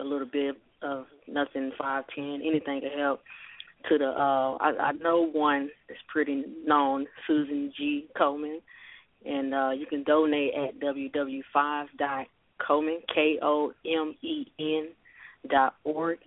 a 0.00 0.04
little 0.04 0.26
bit 0.26 0.56
of 0.82 1.06
nothing, 1.28 1.72
five, 1.78 2.04
ten, 2.14 2.40
anything 2.44 2.80
to 2.80 2.88
help. 2.98 3.20
To 3.88 3.96
the, 3.96 4.08
uh, 4.08 4.56
I, 4.60 4.72
I 4.78 4.92
know 4.92 5.26
one 5.32 5.70
that's 5.88 6.00
pretty 6.08 6.44
known, 6.66 7.06
Susan 7.26 7.72
G. 7.76 8.08
Komen, 8.18 8.58
and 9.24 9.54
uh, 9.54 9.70
you 9.70 9.86
can 9.86 10.02
donate 10.04 10.52
at 10.54 10.78
www5.komen, 10.80 11.96
K 13.14 13.38
O 13.40 13.72
M 13.86 14.14
E 14.22 14.46
N 14.58 14.88
dot 15.48 15.76
org. 15.84 16.18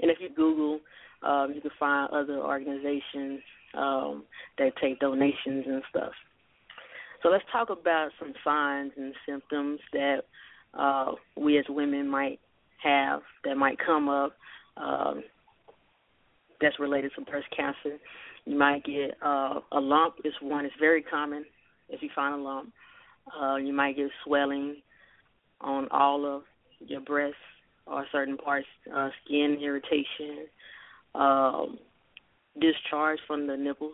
And 0.00 0.10
if 0.10 0.18
you 0.20 0.28
Google, 0.28 0.80
um, 1.22 1.52
you 1.54 1.60
can 1.60 1.70
find 1.78 2.10
other 2.12 2.38
organizations 2.38 3.40
um, 3.74 4.24
that 4.58 4.72
take 4.80 5.00
donations 5.00 5.64
and 5.66 5.82
stuff. 5.90 6.12
So 7.22 7.28
let's 7.28 7.44
talk 7.52 7.70
about 7.70 8.10
some 8.18 8.32
signs 8.42 8.92
and 8.96 9.14
symptoms 9.26 9.80
that 9.92 10.22
uh, 10.74 11.12
we 11.36 11.58
as 11.58 11.64
women 11.68 12.08
might 12.08 12.40
have 12.82 13.20
that 13.44 13.56
might 13.56 13.78
come 13.84 14.08
up 14.08 14.32
um, 14.76 15.22
that's 16.60 16.78
related 16.78 17.12
to 17.16 17.22
breast 17.22 17.46
cancer. 17.54 17.98
You 18.46 18.56
might 18.56 18.84
get 18.84 19.16
uh, 19.22 19.60
a 19.72 19.80
lump. 19.80 20.14
Is 20.24 20.32
one. 20.40 20.64
It's 20.64 20.74
very 20.80 21.02
common 21.02 21.44
if 21.88 22.02
you 22.02 22.08
find 22.14 22.34
a 22.34 22.38
lump. 22.38 22.72
Uh, 23.40 23.56
you 23.56 23.72
might 23.72 23.96
get 23.96 24.10
swelling 24.24 24.76
on 25.60 25.88
all 25.90 26.24
of 26.24 26.42
your 26.80 27.00
breasts 27.00 27.36
or 27.86 28.06
certain 28.12 28.36
parts, 28.36 28.66
uh, 28.94 29.10
skin 29.24 29.58
irritation, 29.60 30.46
um, 31.14 31.78
discharge 32.58 33.18
from 33.26 33.46
the 33.46 33.56
nipple. 33.56 33.92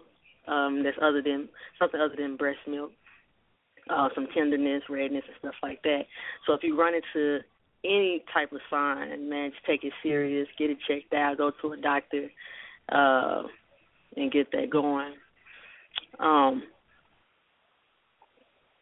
Um, 0.49 0.83
that's 0.85 0.97
other 1.03 1.23
than 1.23 1.49
something 1.79 2.01
other 2.01 2.15
than 2.17 2.37
breast 2.37 2.61
milk. 2.69 2.93
Uh, 3.89 4.09
some 4.15 4.27
tenderness, 4.35 4.83
redness, 4.89 5.23
and 5.27 5.37
stuff 5.39 5.55
like 5.63 5.81
that. 5.83 6.03
So 6.47 6.55
if 6.55 6.63
you 6.63 6.79
run 6.79 6.95
into 6.95 7.39
any 7.85 8.25
type 8.35 8.53
of 8.53 8.61
sign, 8.69 9.29
man, 9.29 9.51
just 9.51 9.65
take 9.65 9.85
it 9.85 9.93
serious. 10.03 10.49
Get 10.59 10.71
it 10.71 10.79
checked 10.89 11.15
out. 11.15 11.39
Go 11.39 11.53
to 11.63 11.73
a 11.73 11.77
doctor, 11.77 12.29
uh, 12.91 13.43
and 14.17 14.33
get 14.33 14.51
that 14.53 14.71
going. 14.71 15.15
Um, 16.19 16.65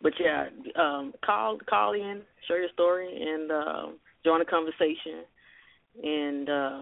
but 0.00 0.12
yeah, 0.20 0.46
um, 0.76 1.12
call 1.24 1.58
call 1.68 1.94
in, 1.94 2.22
share 2.46 2.60
your 2.60 2.68
story, 2.72 3.08
and 3.10 3.50
uh, 3.50 3.86
join 4.24 4.38
the 4.38 4.44
conversation. 4.44 5.24
And 6.02 6.48
uh, 6.48 6.80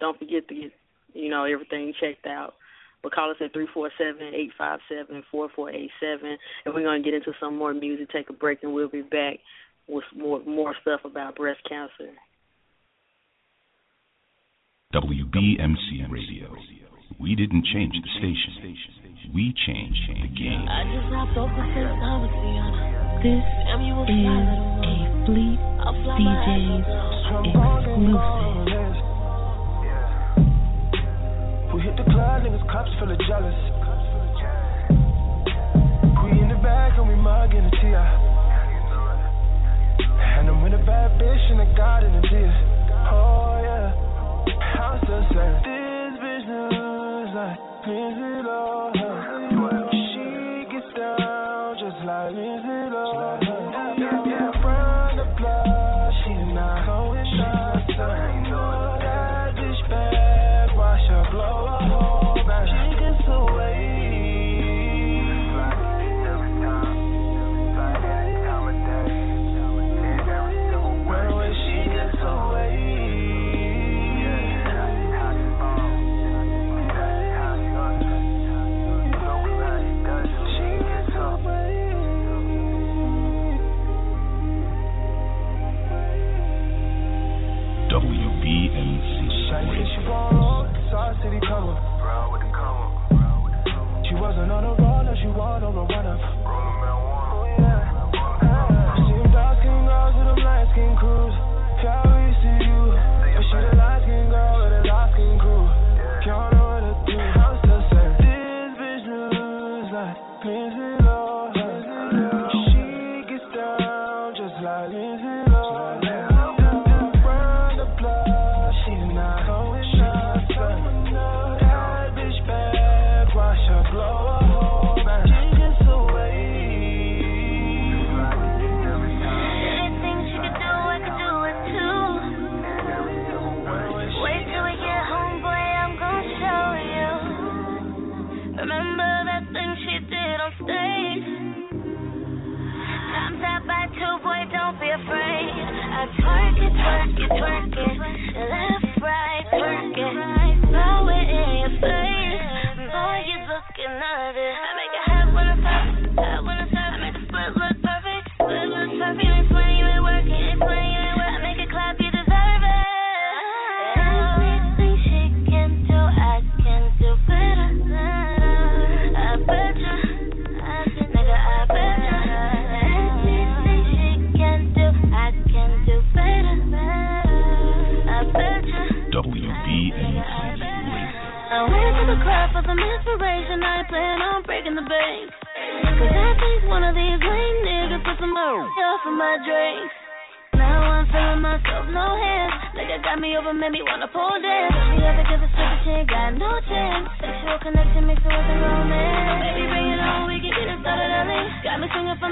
don't 0.00 0.18
forget 0.18 0.46
to 0.48 0.54
get 0.54 0.72
you 1.14 1.28
know 1.30 1.44
everything 1.44 1.92
checked 2.00 2.26
out. 2.26 2.54
But 3.02 3.12
call 3.12 3.30
us 3.30 3.36
at 3.40 3.52
three 3.52 3.68
four 3.72 3.90
seven 3.96 4.32
eight 4.34 4.50
five 4.58 4.80
seven 4.88 5.22
four 5.30 5.48
four 5.54 5.70
eight 5.70 5.90
seven, 6.00 6.36
and 6.64 6.74
we're 6.74 6.82
gonna 6.84 7.02
get 7.02 7.14
into 7.14 7.32
some 7.40 7.56
more 7.56 7.72
music. 7.72 8.10
Take 8.10 8.30
a 8.30 8.32
break, 8.32 8.62
and 8.62 8.74
we'll 8.74 8.88
be 8.88 9.02
back 9.02 9.38
with 9.86 10.04
more 10.16 10.40
more 10.44 10.74
stuff 10.82 11.00
about 11.04 11.36
breast 11.36 11.60
cancer. 11.68 12.12
WBMC 14.94 16.10
Radio. 16.10 16.56
We 17.20 17.34
didn't 17.34 17.66
change 17.72 17.92
the 17.92 18.08
station. 18.18 18.76
We 19.34 19.52
changed 19.66 20.00
the 20.08 20.28
game. 20.32 20.64
I 20.68 20.84
just 20.88 21.12
hopped 21.12 21.36
off 21.36 21.50
the 21.50 21.62
first 21.74 21.92
time 22.00 22.22
with 22.22 22.30
Rihanna. 22.32 22.98
This 23.20 23.44
is 23.44 23.82
a 23.84 24.96
Fleet 25.26 25.58
DJs 26.16 26.88
exclusive. 27.44 28.87
Hit 31.88 32.04
the 32.04 32.10
club, 32.12 32.42
niggas 32.44 32.60
cups 32.70 32.90
full 32.98 33.10
of 33.10 33.18
jealous. 33.24 33.56
We 36.24 36.30
in 36.36 36.48
the 36.52 36.60
bag 36.60 36.92
and 36.98 37.08
we 37.08 37.14
mugging 37.14 37.64
the 37.64 37.70
T.I. 37.80 38.04
And 40.38 40.48
I'm 40.48 40.62
with 40.62 40.74
a 40.74 40.84
bad 40.84 41.18
bitch 41.18 41.50
and 41.50 41.60
a 41.62 41.68
god 41.76 42.04
in 42.04 42.12
the 42.12 42.20
deal. 42.28 42.52
Oh 43.08 43.60
yeah, 43.64 43.96
I'm 44.84 45.00
still 45.04 45.24
saying 45.32 45.60
this 45.64 46.12
bitch 46.20 46.44
knows 46.48 47.32
like 47.34 47.58
Lindsay 47.86 48.42
Lohan. 48.44 48.97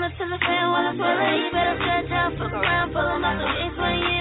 up 0.07 0.13
to 0.19 0.25
the 0.25 0.39
fan 0.39 0.71
while 0.71 0.87
I'm 0.87 0.97
pulling. 0.97 1.35
You 1.43 1.51
better 1.51 1.75
shut 1.83 2.09
down. 2.09 2.39
fuck 2.39 2.53
around, 2.55 2.93
pull 2.95 3.03
them 3.03 3.27
out 3.27 3.43
the 3.43 3.49
east 3.67 3.75
when 3.75 3.99
you 3.99 4.16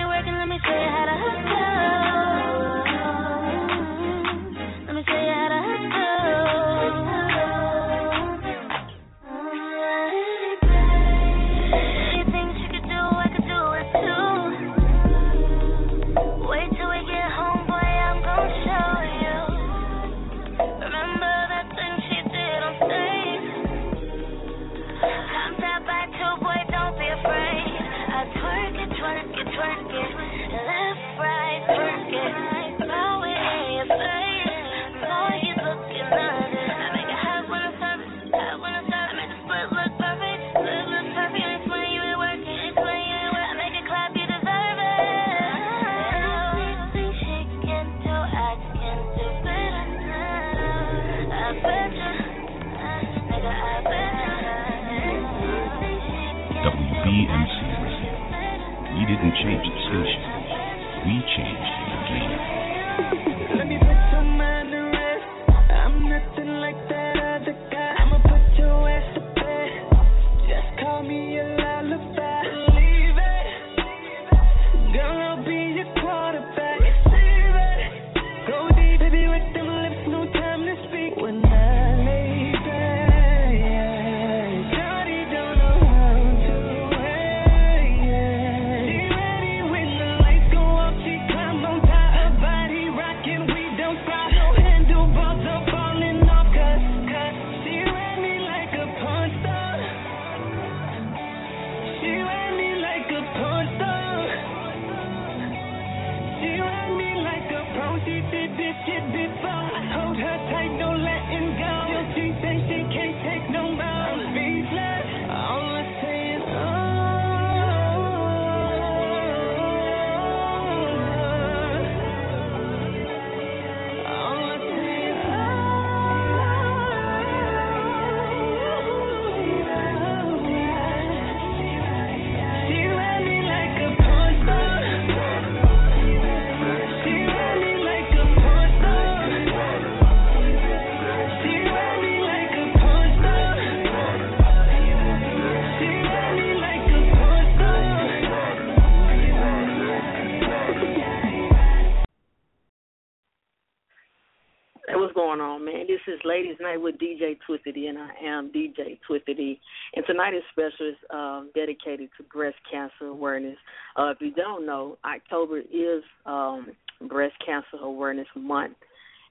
is 156.15 156.21
Ladies 156.23 156.56
Night 156.62 156.78
with 156.78 156.95
DJ 156.95 157.38
Twisted 157.45 157.75
E, 157.75 157.88
and 157.88 157.97
I 157.97 158.10
am 158.23 158.49
DJ 158.49 158.99
Twisted 159.06 159.38
E. 159.38 159.60
And 159.95 160.06
tonight 160.06 160.34
is 160.34 160.43
special. 160.51 160.91
It's 160.91 160.97
um, 161.10 161.51
dedicated 161.54 162.10
to 162.17 162.23
breast 162.23 162.56
cancer 162.71 163.08
awareness. 163.08 163.58
Uh, 163.97 164.12
if 164.12 164.17
you 164.21 164.32
don't 164.32 164.65
know, 164.65 164.97
October 165.04 165.60
is 165.60 166.04
um, 166.25 166.67
Breast 167.10 167.34
Cancer 167.45 167.78
Awareness 167.82 168.28
Month. 168.36 168.78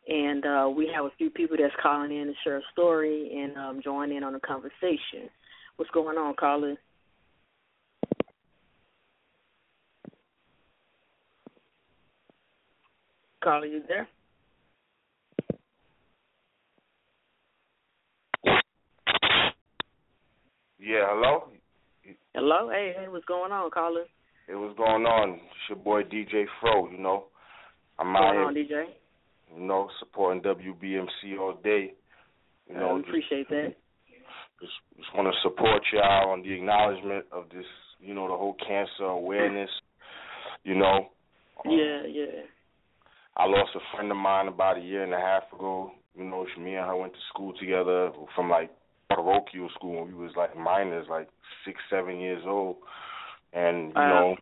And 0.09 0.45
uh, 0.45 0.69
we 0.75 0.91
have 0.95 1.07
a 1.07 1.11
few 1.17 1.31
people 1.31 1.57
that's 1.59 1.73
calling 1.83 2.15
in 2.15 2.27
to 2.27 2.35
share 2.45 2.59
a 2.59 2.63
story 2.73 3.33
and 3.35 3.57
um, 3.57 3.81
join 3.83 4.13
in 4.13 4.23
on 4.23 4.35
the 4.35 4.41
conversation. 4.41 5.31
What's 5.77 5.91
going 5.93 6.19
on, 6.19 6.35
caller? 6.35 6.77
Caller, 13.43 13.67
you 13.67 13.83
there? 13.89 14.09
Yeah, 20.79 21.07
hello. 21.09 21.45
Hello. 22.35 22.69
Hey, 22.71 22.93
hey, 22.99 23.09
what's 23.09 23.25
going 23.25 23.53
on, 23.53 23.71
caller? 23.71 24.05
Hey, 24.47 24.55
what's 24.55 24.77
going 24.77 25.05
on? 25.07 25.35
It's 25.35 25.69
your 25.69 25.79
boy 25.79 26.03
DJ 26.03 26.45
Fro. 26.61 26.91
You 26.91 26.99
know, 26.99 27.25
I'm 27.99 28.13
What's 28.13 28.25
out 28.25 28.33
going 28.35 28.57
here, 28.57 28.83
on, 28.83 28.87
DJ? 28.87 29.57
you 29.61 29.67
know, 29.67 29.89
supporting 29.99 30.43
WBMC 30.43 31.39
all 31.41 31.59
day. 31.63 31.95
You 32.69 32.75
know, 32.75 32.91
Uh, 32.91 32.95
we 32.97 33.01
just, 33.03 33.09
appreciate 33.09 33.49
that. 33.51 33.75
just 34.61 34.73
just 34.97 35.15
want 35.15 35.29
to 35.33 35.41
support 35.43 35.83
y'all 35.93 36.31
on 36.31 36.43
the 36.43 36.53
acknowledgement 36.53 37.27
of 37.33 37.49
this. 37.51 37.67
You 38.01 38.15
know, 38.15 38.29
the 38.29 38.37
whole 38.37 38.55
cancer 38.67 39.05
awareness. 39.05 39.71
You 40.65 40.75
know, 40.77 41.11
Yeah, 41.65 42.03
yeah. 42.07 42.43
I 43.37 43.47
lost 43.47 43.71
a 43.75 43.81
friend 43.97 44.11
of 44.11 44.17
mine 44.17 44.49
about 44.49 44.79
a 44.79 44.81
year 44.81 45.03
and 45.03 45.13
a 45.15 45.19
half 45.19 45.45
ago. 45.53 45.93
You 46.17 46.25
know, 46.25 46.47
she, 46.55 46.61
me 46.61 46.75
and 46.77 46.87
her 46.87 46.97
went 46.97 47.13
to 47.13 47.19
school 47.33 47.53
together 47.59 48.13
from 48.35 48.49
like 48.51 48.71
parochial 49.15 49.71
school 49.75 50.01
when 50.01 50.09
we 50.09 50.15
was 50.15 50.33
like 50.37 50.57
minors, 50.57 51.07
like 51.09 51.29
six, 51.65 51.79
seven 51.91 52.19
years 52.19 52.43
old. 52.47 52.77
And 53.53 53.89
you 53.89 53.95
Wow. 53.95 54.09
know, 54.09 54.37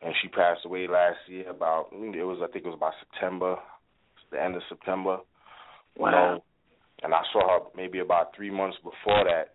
and 0.00 0.14
she 0.20 0.28
passed 0.28 0.64
away 0.64 0.86
last 0.86 1.18
year. 1.28 1.48
About 1.48 1.88
it 1.92 2.24
was, 2.24 2.38
I 2.42 2.50
think 2.50 2.64
it 2.64 2.68
was 2.68 2.76
about 2.76 2.94
September, 3.00 3.56
the 4.30 4.42
end 4.42 4.56
of 4.56 4.62
September. 4.68 5.18
You 5.96 6.04
Wow. 6.04 6.10
know, 6.10 6.44
and 7.02 7.14
I 7.14 7.22
saw 7.32 7.58
her 7.58 7.66
maybe 7.76 7.98
about 7.98 8.34
three 8.34 8.50
months 8.50 8.78
before 8.78 9.24
that, 9.24 9.54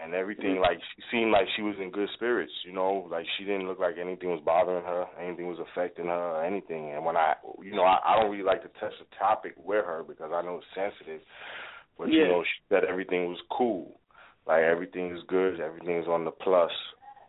and 0.00 0.12
everything 0.12 0.54
mm-hmm. 0.54 0.62
like 0.62 0.78
she 0.94 1.02
seemed 1.10 1.30
like 1.30 1.46
she 1.56 1.62
was 1.62 1.76
in 1.80 1.90
good 1.90 2.08
spirits. 2.14 2.52
You 2.64 2.72
know, 2.72 3.08
like 3.10 3.26
she 3.38 3.44
didn't 3.44 3.66
look 3.66 3.78
like 3.78 3.96
anything 3.98 4.30
was 4.30 4.42
bothering 4.44 4.84
her, 4.84 5.06
anything 5.20 5.46
was 5.46 5.58
affecting 5.58 6.06
her, 6.06 6.36
or 6.36 6.44
anything. 6.44 6.92
And 6.92 7.04
when 7.04 7.16
I, 7.16 7.34
you 7.62 7.74
know, 7.74 7.84
I, 7.84 7.98
I 8.04 8.20
don't 8.20 8.30
really 8.30 8.44
like 8.44 8.62
to 8.62 8.80
touch 8.80 8.92
the 8.98 9.06
topic 9.18 9.54
with 9.56 9.84
her 9.84 10.04
because 10.06 10.30
I 10.34 10.42
know 10.42 10.58
it's 10.58 10.66
sensitive. 10.74 11.20
But 11.98 12.10
you 12.10 12.26
know, 12.26 12.42
she 12.42 12.62
said 12.68 12.84
everything 12.84 13.26
was 13.26 13.38
cool, 13.56 14.00
like 14.46 14.62
everything 14.62 15.16
is 15.16 15.22
good, 15.28 15.60
everything 15.60 15.98
is 15.98 16.08
on 16.08 16.24
the 16.24 16.30
plus. 16.30 16.72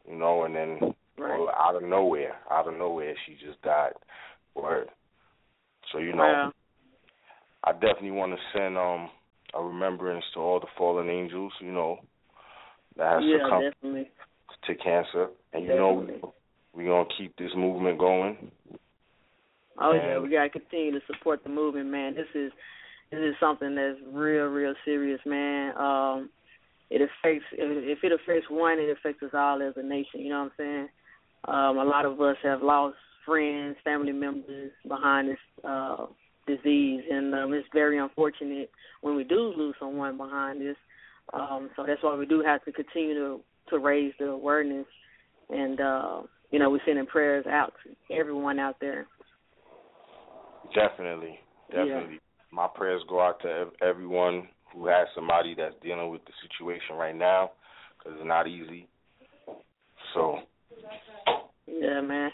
You 0.08 0.18
know, 0.18 0.44
and 0.44 0.56
then 0.56 0.96
Right. 1.18 1.40
well, 1.40 1.50
out 1.58 1.76
of 1.76 1.84
nowhere, 1.84 2.36
out 2.52 2.68
of 2.68 2.78
nowhere, 2.78 3.16
she 3.26 3.34
just 3.46 3.62
died. 3.62 3.94
Word. 4.54 4.90
So 5.92 6.00
you 6.00 6.12
know, 6.12 6.18
Wow. 6.18 6.54
I 7.64 7.72
definitely 7.74 8.12
want 8.12 8.34
to 8.34 8.58
send 8.58 8.78
um 8.78 9.10
a 9.54 9.64
remembrance 9.64 10.26
to 10.34 10.40
all 10.40 10.60
the 10.60 10.68
fallen 10.78 11.10
angels, 11.10 11.54
you 11.62 11.72
know, 11.72 12.00
that 12.98 13.14
has 13.14 13.24
yeah, 13.24 13.38
succumbed 13.44 13.74
definitely. 13.74 14.10
to 14.68 14.76
cancer, 14.76 15.28
and 15.54 15.64
you 15.66 15.76
know 15.76 16.08
we're 16.74 16.88
gonna 16.88 17.10
keep 17.18 17.36
this 17.38 17.52
movement 17.56 17.98
going. 17.98 18.52
Oh 19.80 19.94
yeah, 19.94 20.20
we 20.20 20.30
gotta 20.30 20.50
continue 20.50 20.92
to 20.92 21.06
support 21.08 21.44
the 21.44 21.50
movement, 21.50 21.90
man. 21.90 22.16
This 22.16 22.28
is 22.34 22.52
this 23.16 23.30
is 23.30 23.36
something 23.40 23.76
that's 23.76 24.00
real, 24.12 24.46
real 24.46 24.74
serious, 24.84 25.20
man. 25.26 25.78
Um, 25.78 26.30
it 26.90 27.02
affects 27.02 27.46
if 27.52 28.04
it 28.04 28.12
affects 28.12 28.50
one, 28.50 28.80
it 28.80 28.96
affects 28.98 29.24
us 29.24 29.32
all 29.34 29.62
as 29.62 29.74
a 29.78 29.84
nation. 29.84 30.22
You 30.22 30.30
know 30.30 30.44
what 30.44 30.52
I'm 30.52 30.52
saying? 30.58 30.88
Um, 31.48 31.78
a 31.78 31.84
lot 31.84 32.06
of 32.06 32.20
us 32.22 32.38
have 32.44 32.62
lost 32.62 32.96
friends, 33.26 33.76
family 33.84 34.12
members 34.12 34.72
behind 34.88 35.30
this 35.30 35.38
uh, 35.68 36.06
disease, 36.48 37.02
and 37.10 37.34
um, 37.34 37.54
it's 37.54 37.68
very 37.74 37.98
unfortunate 37.98 38.70
when 39.02 39.16
we 39.16 39.24
do 39.24 39.54
lose 39.58 39.76
someone 39.80 40.18
behind 40.18 40.62
this. 40.62 40.76
Um, 41.34 41.70
so 41.76 41.84
that's 41.88 42.04
why 42.04 42.16
we 42.16 42.26
do 42.26 42.44
have 42.46 42.64
to 42.66 42.72
continue 42.72 43.16
to 43.16 43.40
to 43.72 43.80
raise 43.80 44.14
the 44.20 44.26
awareness, 44.26 44.86
and 45.50 45.82
uh, 45.82 46.22
you 46.52 46.60
know 46.60 46.70
we're 46.70 46.80
sending 46.86 47.08
prayers 47.08 47.46
out 47.48 47.74
to 47.84 48.16
everyone 48.16 48.60
out 48.60 48.76
there. 48.80 49.08
Definitely, 50.74 51.40
definitely. 51.72 52.20
My 52.56 52.68
prayers 52.74 53.04
go 53.10 53.20
out 53.20 53.42
to 53.42 53.66
everyone 53.86 54.48
who 54.74 54.88
has 54.88 55.08
somebody 55.14 55.54
that's 55.58 55.76
dealing 55.84 56.10
with 56.10 56.24
the 56.24 56.32
situation 56.42 56.96
right 56.96 57.16
now, 57.16 57.52
because 57.98 58.18
it's 58.18 58.28
not 58.28 58.48
easy. 58.48 58.88
So 60.14 60.40
Yeah, 61.68 62.00
man. 62.00 62.32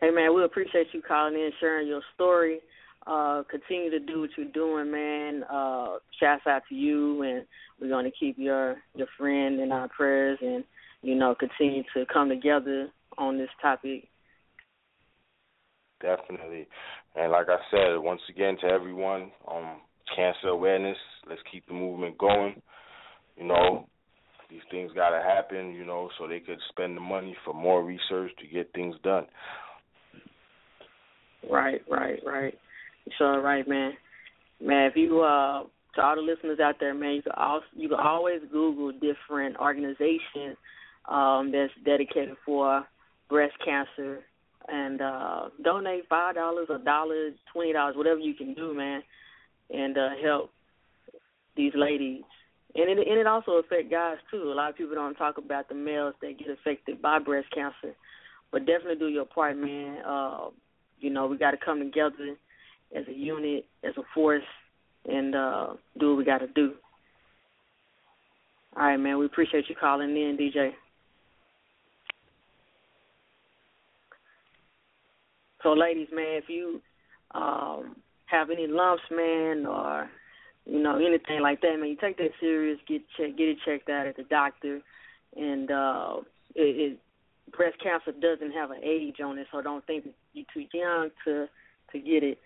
Hey, 0.00 0.10
man, 0.10 0.32
we 0.32 0.44
appreciate 0.44 0.86
you 0.92 1.02
calling 1.02 1.34
in, 1.34 1.50
sharing 1.58 1.88
your 1.88 2.02
story. 2.14 2.60
Uh, 3.04 3.42
continue 3.50 3.90
to 3.90 3.98
do 3.98 4.20
what 4.20 4.30
you're 4.36 4.46
doing, 4.52 4.92
man. 4.92 5.42
Uh, 5.50 5.96
shouts 6.20 6.46
out 6.46 6.62
to 6.68 6.74
you, 6.76 7.22
and 7.22 7.44
we're 7.80 7.88
going 7.88 8.04
to 8.04 8.12
keep 8.18 8.38
your 8.38 8.76
your 8.94 9.08
friend 9.18 9.60
in 9.60 9.72
our 9.72 9.88
prayers, 9.88 10.38
and 10.40 10.62
you 11.02 11.16
know, 11.16 11.34
continue 11.34 11.82
to 11.94 12.06
come 12.12 12.28
together 12.28 12.90
on 13.18 13.38
this 13.38 13.50
topic. 13.60 14.08
Definitely. 16.00 16.68
And 17.16 17.30
like 17.30 17.46
I 17.48 17.58
said, 17.70 17.98
once 17.98 18.20
again 18.28 18.56
to 18.60 18.66
everyone, 18.66 19.30
um, 19.48 19.80
cancer 20.14 20.48
awareness, 20.48 20.96
let's 21.28 21.40
keep 21.50 21.66
the 21.66 21.74
movement 21.74 22.18
going. 22.18 22.60
You 23.36 23.46
know, 23.46 23.86
these 24.50 24.60
things 24.70 24.92
gotta 24.94 25.22
happen, 25.22 25.72
you 25.72 25.84
know, 25.84 26.10
so 26.18 26.26
they 26.26 26.40
could 26.40 26.58
spend 26.70 26.96
the 26.96 27.00
money 27.00 27.36
for 27.44 27.54
more 27.54 27.84
research 27.84 28.30
to 28.40 28.46
get 28.46 28.72
things 28.72 28.96
done. 29.02 29.26
Right, 31.50 31.82
right, 31.90 32.20
right. 32.26 32.54
So 33.18 33.24
right, 33.38 33.66
man. 33.68 33.92
Man, 34.60 34.86
if 34.86 34.96
you 34.96 35.20
uh 35.20 35.64
to 35.94 36.02
all 36.02 36.16
the 36.16 36.22
listeners 36.22 36.58
out 36.60 36.76
there, 36.80 36.94
man, 36.94 37.14
you 37.14 37.22
can 37.22 37.32
also 37.36 37.66
you 37.74 37.88
can 37.88 37.98
always 38.00 38.40
Google 38.50 38.92
different 38.92 39.56
organizations 39.56 40.56
um 41.08 41.52
that's 41.52 41.72
dedicated 41.84 42.36
for 42.44 42.84
breast 43.28 43.54
cancer 43.64 44.20
and 44.68 45.00
uh 45.00 45.48
donate 45.62 46.04
five 46.08 46.34
dollars, 46.34 46.68
a 46.70 46.78
dollar, 46.78 47.30
twenty 47.52 47.72
dollars, 47.72 47.96
whatever 47.96 48.20
you 48.20 48.34
can 48.34 48.54
do, 48.54 48.74
man, 48.74 49.02
and 49.70 49.96
uh 49.96 50.10
help 50.22 50.50
these 51.56 51.72
ladies. 51.74 52.22
And 52.74 52.90
it 52.90 53.06
and 53.06 53.18
it 53.18 53.26
also 53.26 53.52
affects 53.52 53.90
guys 53.90 54.16
too. 54.30 54.42
A 54.42 54.54
lot 54.54 54.70
of 54.70 54.76
people 54.76 54.94
don't 54.94 55.14
talk 55.14 55.38
about 55.38 55.68
the 55.68 55.74
males 55.74 56.14
that 56.20 56.38
get 56.38 56.48
affected 56.48 57.00
by 57.00 57.18
breast 57.18 57.48
cancer. 57.54 57.94
But 58.50 58.66
definitely 58.66 58.96
do 58.96 59.08
your 59.08 59.24
part, 59.24 59.56
man. 59.56 59.98
Uh 60.04 60.48
you 61.00 61.10
know, 61.10 61.26
we 61.26 61.36
gotta 61.36 61.58
come 61.62 61.80
together 61.80 62.36
as 62.96 63.04
a 63.08 63.12
unit, 63.12 63.66
as 63.82 63.94
a 63.96 64.02
force 64.14 64.42
and 65.08 65.34
uh 65.34 65.74
do 65.98 66.10
what 66.10 66.18
we 66.18 66.24
gotta 66.24 66.48
do. 66.48 66.72
All 68.76 68.86
right, 68.86 68.96
man, 68.96 69.18
we 69.18 69.26
appreciate 69.26 69.68
you 69.68 69.76
calling 69.78 70.10
in, 70.10 70.36
DJ. 70.36 70.72
So 75.64 75.72
ladies, 75.72 76.08
man, 76.12 76.36
if 76.36 76.44
you 76.48 76.80
um 77.32 77.96
have 78.26 78.50
any 78.50 78.68
lumps, 78.68 79.02
man, 79.10 79.66
or 79.66 80.08
you 80.66 80.80
know, 80.80 80.96
anything 80.96 81.40
like 81.42 81.60
that, 81.62 81.76
man, 81.78 81.88
you 81.88 81.96
take 82.00 82.18
that 82.18 82.30
serious, 82.38 82.78
get 82.86 83.02
check 83.16 83.36
get 83.36 83.48
it 83.48 83.58
checked 83.64 83.88
out 83.88 84.06
at 84.06 84.16
the 84.16 84.22
doctor 84.24 84.80
and 85.36 85.70
uh 85.72 86.16
it, 86.54 86.92
it 86.92 87.00
breast 87.56 87.76
cancer 87.82 88.12
doesn't 88.12 88.52
have 88.52 88.70
an 88.70 88.80
age 88.84 89.16
on 89.24 89.38
it, 89.38 89.46
so 89.50 89.60
don't 89.60 89.84
think 89.86 90.06
you're 90.32 90.46
too 90.54 90.66
young 90.72 91.10
to 91.24 91.46
to 91.92 91.98
get 91.98 92.22
it. 92.22 92.38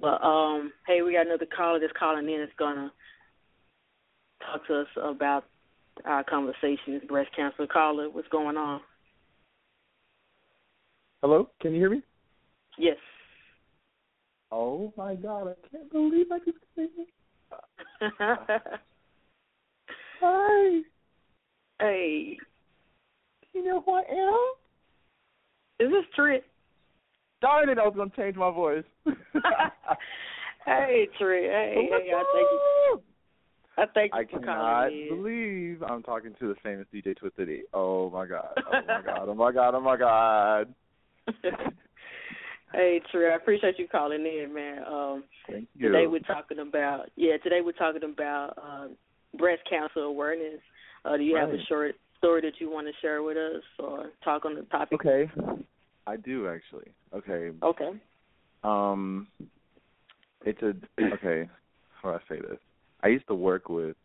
But 0.00 0.22
um, 0.22 0.72
hey, 0.86 1.02
we 1.02 1.14
got 1.14 1.26
another 1.26 1.46
caller 1.46 1.80
that's 1.80 1.92
calling 1.98 2.28
in. 2.28 2.40
That's 2.40 2.52
gonna 2.58 2.92
talk 4.44 4.66
to 4.66 4.80
us 4.82 4.88
about 5.02 5.44
our 6.04 6.22
conversation. 6.24 6.94
It's 6.94 7.06
breast 7.06 7.30
cancer 7.34 7.66
caller. 7.66 8.10
What's 8.10 8.28
going 8.28 8.56
on? 8.56 8.80
Hello, 11.22 11.48
can 11.60 11.72
you 11.72 11.78
hear 11.78 11.90
me? 11.90 12.02
Yes. 12.78 12.96
Oh 14.52 14.92
my 14.96 15.14
god, 15.14 15.48
I 15.48 15.54
can't 15.70 15.90
believe 15.90 16.26
I 16.30 16.38
just 16.38 16.58
came 16.74 16.88
in. 16.98 17.06
Hi. 20.20 20.80
Hey. 21.80 22.38
You 23.52 23.64
know 23.64 23.80
who 23.80 23.92
I 23.92 24.02
am? 24.10 24.54
Is 25.86 25.92
this 25.92 26.04
Trent? 26.14 26.42
Darn 27.40 27.68
it, 27.68 27.78
I 27.78 27.86
was 27.86 27.94
gonna 27.96 28.10
change 28.16 28.36
my 28.36 28.50
voice. 28.50 28.84
hey, 30.64 31.08
Trent. 31.18 31.46
Hey, 31.46 31.74
oh, 31.76 31.98
hey, 31.98 32.12
I 32.14 32.24
thank 32.32 32.50
you. 32.50 33.02
I 33.78 33.84
thank 33.94 34.12
you 34.14 34.20
I 34.20 34.24
for 34.24 34.38
cannot 34.38 34.90
believe 35.08 35.82
I'm 35.82 36.02
talking 36.02 36.34
to 36.38 36.48
the 36.48 36.54
famous 36.62 36.86
DJ 36.94 37.16
Twisted 37.16 37.48
E. 37.48 37.64
Oh 37.74 38.10
my 38.10 38.26
god. 38.26 38.54
Oh 38.56 38.80
my 38.86 39.02
god. 39.04 39.28
Oh 39.28 39.34
my 39.34 39.52
god. 39.52 39.74
Oh 39.74 39.80
my 39.80 39.96
god. 39.96 40.74
Hey, 42.72 43.00
Trent, 43.10 43.32
I 43.32 43.36
appreciate 43.36 43.78
you 43.78 43.88
calling 43.88 44.26
in, 44.26 44.52
man. 44.52 44.82
Um, 44.86 45.24
Thank 45.50 45.68
you. 45.74 45.88
Today 45.88 46.06
we're 46.06 46.20
talking 46.20 46.58
about 46.58 47.10
yeah. 47.16 47.36
Today 47.42 47.60
we're 47.64 47.72
talking 47.72 48.02
about 48.04 48.58
uh, 48.62 48.88
breast 49.38 49.62
cancer 49.68 50.00
awareness. 50.00 50.60
Uh, 51.04 51.16
do 51.16 51.22
you 51.22 51.36
have 51.36 51.50
a 51.50 51.62
short 51.68 51.94
story 52.18 52.40
that 52.42 52.54
you 52.60 52.70
want 52.70 52.86
to 52.86 52.92
share 53.00 53.22
with 53.22 53.36
us 53.36 53.62
or 53.78 54.10
talk 54.24 54.44
on 54.44 54.54
the 54.54 54.62
topic? 54.62 55.04
Okay. 55.04 55.30
I 56.06 56.16
do 56.16 56.48
actually. 56.48 56.90
Okay. 57.14 57.50
Okay. 57.62 57.90
Um 58.64 59.28
it's 60.44 60.62
a 60.62 60.74
okay, 61.14 61.48
how 62.00 62.12
do 62.12 62.16
I 62.16 62.34
say 62.34 62.40
this? 62.40 62.58
I 63.02 63.08
used 63.08 63.26
to 63.28 63.34
work 63.34 63.68
with 63.68 63.96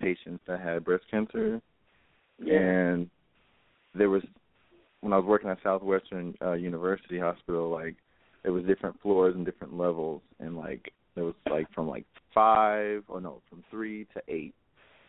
patients 0.00 0.42
that 0.46 0.60
had 0.60 0.84
breast 0.84 1.04
cancer 1.10 1.60
Yeah. 2.42 2.58
and 2.58 3.10
there 3.94 4.10
was 4.10 4.22
when 5.02 5.12
I 5.12 5.16
was 5.16 5.26
working 5.26 5.50
at 5.50 5.58
Southwestern 5.62 6.34
uh, 6.40 6.52
University 6.52 7.18
Hospital, 7.18 7.68
like 7.68 7.96
it 8.44 8.50
was 8.50 8.64
different 8.64 8.98
floors 9.02 9.34
and 9.34 9.44
different 9.44 9.76
levels, 9.76 10.22
and 10.40 10.56
like 10.56 10.92
it 11.16 11.20
was 11.20 11.34
like 11.50 11.70
from 11.74 11.88
like 11.88 12.06
five 12.32 13.02
or 13.08 13.20
no, 13.20 13.42
from 13.50 13.62
three 13.70 14.06
to 14.14 14.22
eight. 14.28 14.54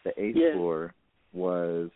The 0.03 0.19
eighth 0.21 0.35
Yeah. 0.35 0.53
floor 0.53 0.93
was 1.31 1.89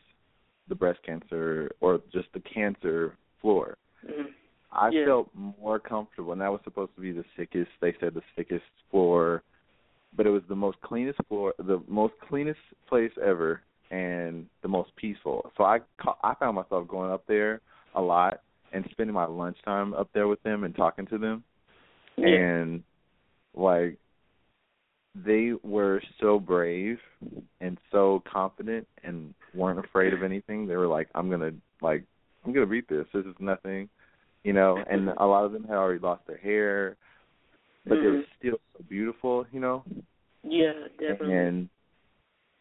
the 0.70 0.76
breast 0.76 1.00
cancer 1.04 1.72
or 1.82 2.00
just 2.14 2.32
the 2.34 2.40
cancer 2.40 3.18
floor. 3.42 3.78
Mhm. 4.06 4.34
I 4.72 4.90
Yeah. 4.90 5.06
felt 5.06 5.34
more 5.34 5.80
comfortable, 5.80 6.34
and 6.34 6.42
that 6.42 6.52
was 6.52 6.62
supposed 6.64 6.94
to 6.96 7.02
be 7.02 7.12
the 7.12 7.26
sickest. 7.36 7.72
They 7.80 7.94
said 7.94 8.14
the 8.14 8.24
sickest 8.36 8.66
floor, 8.92 9.44
but 10.14 10.28
it 10.28 10.30
was 10.30 10.44
the 10.48 10.56
most 10.56 10.80
cleanest 10.82 11.20
floor, 11.28 11.54
the 11.58 11.82
most 11.88 12.14
cleanest 12.20 12.60
place 12.86 13.12
ever, 13.18 13.62
and 13.90 14.48
the 14.62 14.68
most 14.68 14.96
peaceful. 14.98 15.52
So 15.58 15.64
I 15.64 15.80
ca- 15.98 16.18
I 16.24 16.36
found 16.36 16.56
myself 16.56 16.88
going 16.88 17.12
up 17.12 17.26
there 17.26 17.62
a 17.98 18.02
lot 18.02 18.42
and 18.72 18.86
spending 18.92 19.14
my 19.14 19.26
lunchtime 19.26 19.94
up 19.94 20.10
there 20.14 20.28
with 20.28 20.42
them 20.44 20.64
and 20.64 20.76
talking 20.76 21.06
to 21.08 21.18
them, 21.18 21.44
Yeah. 22.16 22.28
and 22.28 22.84
like 23.54 23.98
they 25.16 25.52
were 25.64 26.02
so 26.22 26.40
brave 26.40 27.00
and 27.60 27.78
so 27.92 28.24
confident 28.32 28.88
and 29.04 29.34
weren't 29.54 29.80
afraid 29.80 30.14
of 30.14 30.24
anything. 30.24 30.68
They 30.68 30.78
were 30.78 30.88
like, 30.88 31.10
I'm 31.16 31.30
gonna 31.30 31.52
like 31.82 32.04
I'm 32.46 32.54
gonna 32.54 32.66
beat 32.66 32.88
this. 32.88 33.06
This 33.14 33.26
is 33.26 33.36
nothing 33.40 33.90
you 34.48 34.54
know, 34.54 34.82
and 34.90 35.10
a 35.18 35.26
lot 35.26 35.44
of 35.44 35.52
them 35.52 35.64
had 35.64 35.76
already 35.76 36.00
lost 36.00 36.26
their 36.26 36.38
hair, 36.38 36.96
but 37.86 38.00
they 38.00 38.08
were 38.08 38.18
Mhm. 38.18 38.28
still 38.38 38.60
so 38.78 38.84
beautiful, 38.84 39.46
you 39.52 39.60
know. 39.60 39.84
Yeah, 40.44 40.88
definitely. 40.98 41.34
And 41.34 41.70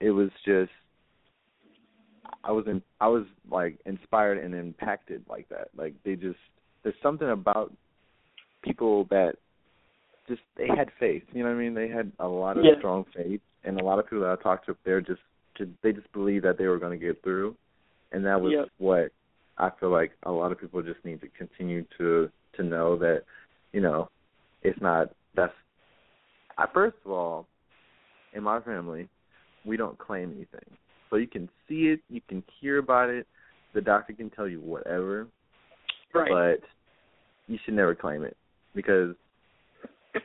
it 0.01 0.11
was 0.11 0.30
just, 0.45 0.72
I 2.45 2.53
was 2.53 2.66
in, 2.66 2.83
I 3.01 3.09
was 3.09 3.24
like 3.51 3.79
inspired 3.87 4.39
and 4.39 4.55
impacted 4.55 5.24
like 5.29 5.49
that. 5.49 5.68
Like 5.77 5.95
they 6.05 6.16
just, 6.16 6.39
there's 6.83 6.95
something 7.03 7.31
about 7.31 7.72
people 8.62 9.05
that 9.11 9.35
just 10.29 10.43
they 10.57 10.68
had 10.68 10.91
faith. 10.99 11.22
You 11.33 11.43
know 11.43 11.51
what 11.51 11.57
I 11.57 11.59
mean? 11.59 11.74
They 11.74 11.89
had 11.89 12.12
a 12.18 12.29
lot 12.29 12.57
of 12.57 12.64
Yeah. 12.64 12.79
strong 12.79 13.05
faith, 13.14 13.41
and 13.64 13.81
a 13.81 13.85
lot 13.85 13.99
of 13.99 14.07
people 14.07 14.20
that 14.20 14.39
I 14.39 14.43
talked 14.43 14.66
to 14.66 14.77
they're 14.85 15.01
just, 15.01 15.20
they 15.83 15.93
just 15.93 16.12
believed 16.12 16.45
that 16.45 16.59
they 16.59 16.66
were 16.66 16.79
going 16.79 16.99
to 16.99 17.05
get 17.07 17.22
through, 17.22 17.57
and 18.12 18.24
that 18.27 18.41
was 18.41 18.53
what 18.79 19.11
I 19.59 19.70
feel 19.81 19.91
like 19.91 20.12
a 20.24 20.31
lot 20.31 20.53
of 20.53 20.61
people 20.61 20.83
just 20.83 21.03
need 21.05 21.20
to 21.22 21.29
continue 21.29 21.85
to 21.99 22.31
to 22.57 22.62
know 22.62 22.97
that, 22.99 23.22
you 23.72 23.81
know, 23.81 24.09
it's 24.62 24.81
not 24.81 25.11
that's. 25.35 25.53
I 26.59 26.66
first 26.72 26.97
of 27.05 27.11
all, 27.11 27.47
in 28.33 28.43
my 28.43 28.61
family, 28.61 29.09
we 29.64 29.77
don't 29.77 29.99
claim 29.99 30.33
anything, 30.37 30.77
so 31.11 31.17
you 31.17 31.27
can 31.27 31.49
see 31.69 31.89
it, 31.89 32.01
you 32.09 32.21
can 32.29 32.43
hear 32.61 32.79
about 32.79 33.11
it, 33.11 33.27
the 33.75 33.81
doctor 33.81 34.13
can 34.13 34.31
tell 34.31 34.49
you 34.49 34.61
whatever, 34.61 35.29
Right. 36.15 36.29
but 36.29 36.69
you 37.49 37.59
should 37.65 37.75
never 37.75 37.95
claim 37.95 38.25
it 38.25 38.37
because 38.75 39.15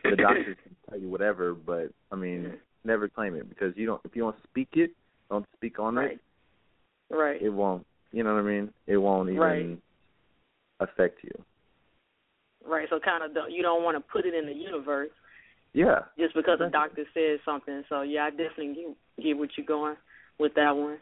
the 0.04 0.16
doctor 0.16 0.56
can 0.56 0.76
tell 0.90 1.00
you 1.00 1.10
whatever, 1.10 1.54
but 1.54 1.92
I 2.12 2.16
mean, 2.16 2.54
never 2.84 3.08
claim 3.08 3.36
it 3.36 3.48
because 3.50 3.76
you 3.76 3.86
don't. 3.86 4.02
If 4.04 4.16
you 4.16 4.24
don't 4.24 4.36
speak 4.44 4.70
it, 4.74 4.92
don't 5.30 5.46
speak 5.56 5.80
on 5.80 5.96
Right. 5.96 6.12
it. 7.10 7.16
Right. 7.16 7.42
It 7.42 7.50
won't. 7.50 7.86
You 8.12 8.24
know 8.24 8.34
what 8.34 8.42
I 8.42 8.44
mean? 8.44 8.74
It 8.88 8.98
won't 8.98 9.30
even 9.30 9.40
Right. 9.40 9.82
affect 10.80 11.24
you. 11.24 11.46
Right. 12.66 12.88
So 12.90 13.00
kind 13.00 13.24
of 13.24 13.34
don't, 13.34 13.52
you 13.52 13.62
don't 13.62 13.84
want 13.84 13.96
to 13.96 14.02
put 14.12 14.26
it 14.26 14.34
in 14.34 14.46
the 14.46 14.54
universe 14.54 15.12
Yeah. 15.74 16.06
just 16.18 16.34
because 16.36 16.60
the 16.60 16.70
doctor 16.70 17.06
says 17.14 17.40
something. 17.44 17.84
So 17.90 18.02
yeah, 18.02 18.26
I 18.26 18.30
definitely 18.32 18.74
get 18.74 19.24
get 19.24 19.38
what 19.38 19.58
you're 19.58 19.66
going 19.66 19.98
with 20.42 20.54
that 20.56 20.76
one. 20.76 20.98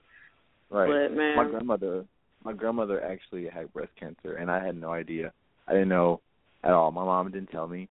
Right. 0.69 1.09
But 1.09 1.15
man, 1.15 1.35
my 1.35 1.49
grandmother, 1.49 2.05
my 2.43 2.53
grandmother 2.53 3.03
actually 3.03 3.47
had 3.47 3.73
breast 3.73 3.91
cancer, 3.99 4.35
and 4.35 4.51
I 4.51 4.63
had 4.63 4.75
no 4.79 4.91
idea. 4.91 5.33
I 5.67 5.73
didn't 5.73 5.89
know 5.89 6.21
at 6.63 6.71
all. 6.71 6.91
My 6.91 7.03
mom 7.03 7.31
didn't 7.31 7.51
tell 7.51 7.67
me. 7.67 7.87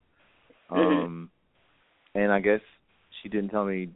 Mhm. 0.71 1.05
Um, 1.05 1.31
and 2.15 2.33
I 2.33 2.41
guess 2.41 2.61
she 3.23 3.29
didn't 3.29 3.51
tell 3.51 3.65
me 3.65 3.91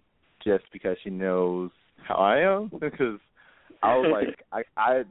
just 0.45 0.65
because 0.73 0.97
she 1.03 1.11
knows 1.11 1.71
how 2.07 2.17
I 2.17 2.39
am. 2.39 2.71
Because 2.81 3.19
I 3.83 3.97
was 3.97 4.11
like, 4.13 4.45
I, 4.53 4.63
I, 4.81 5.03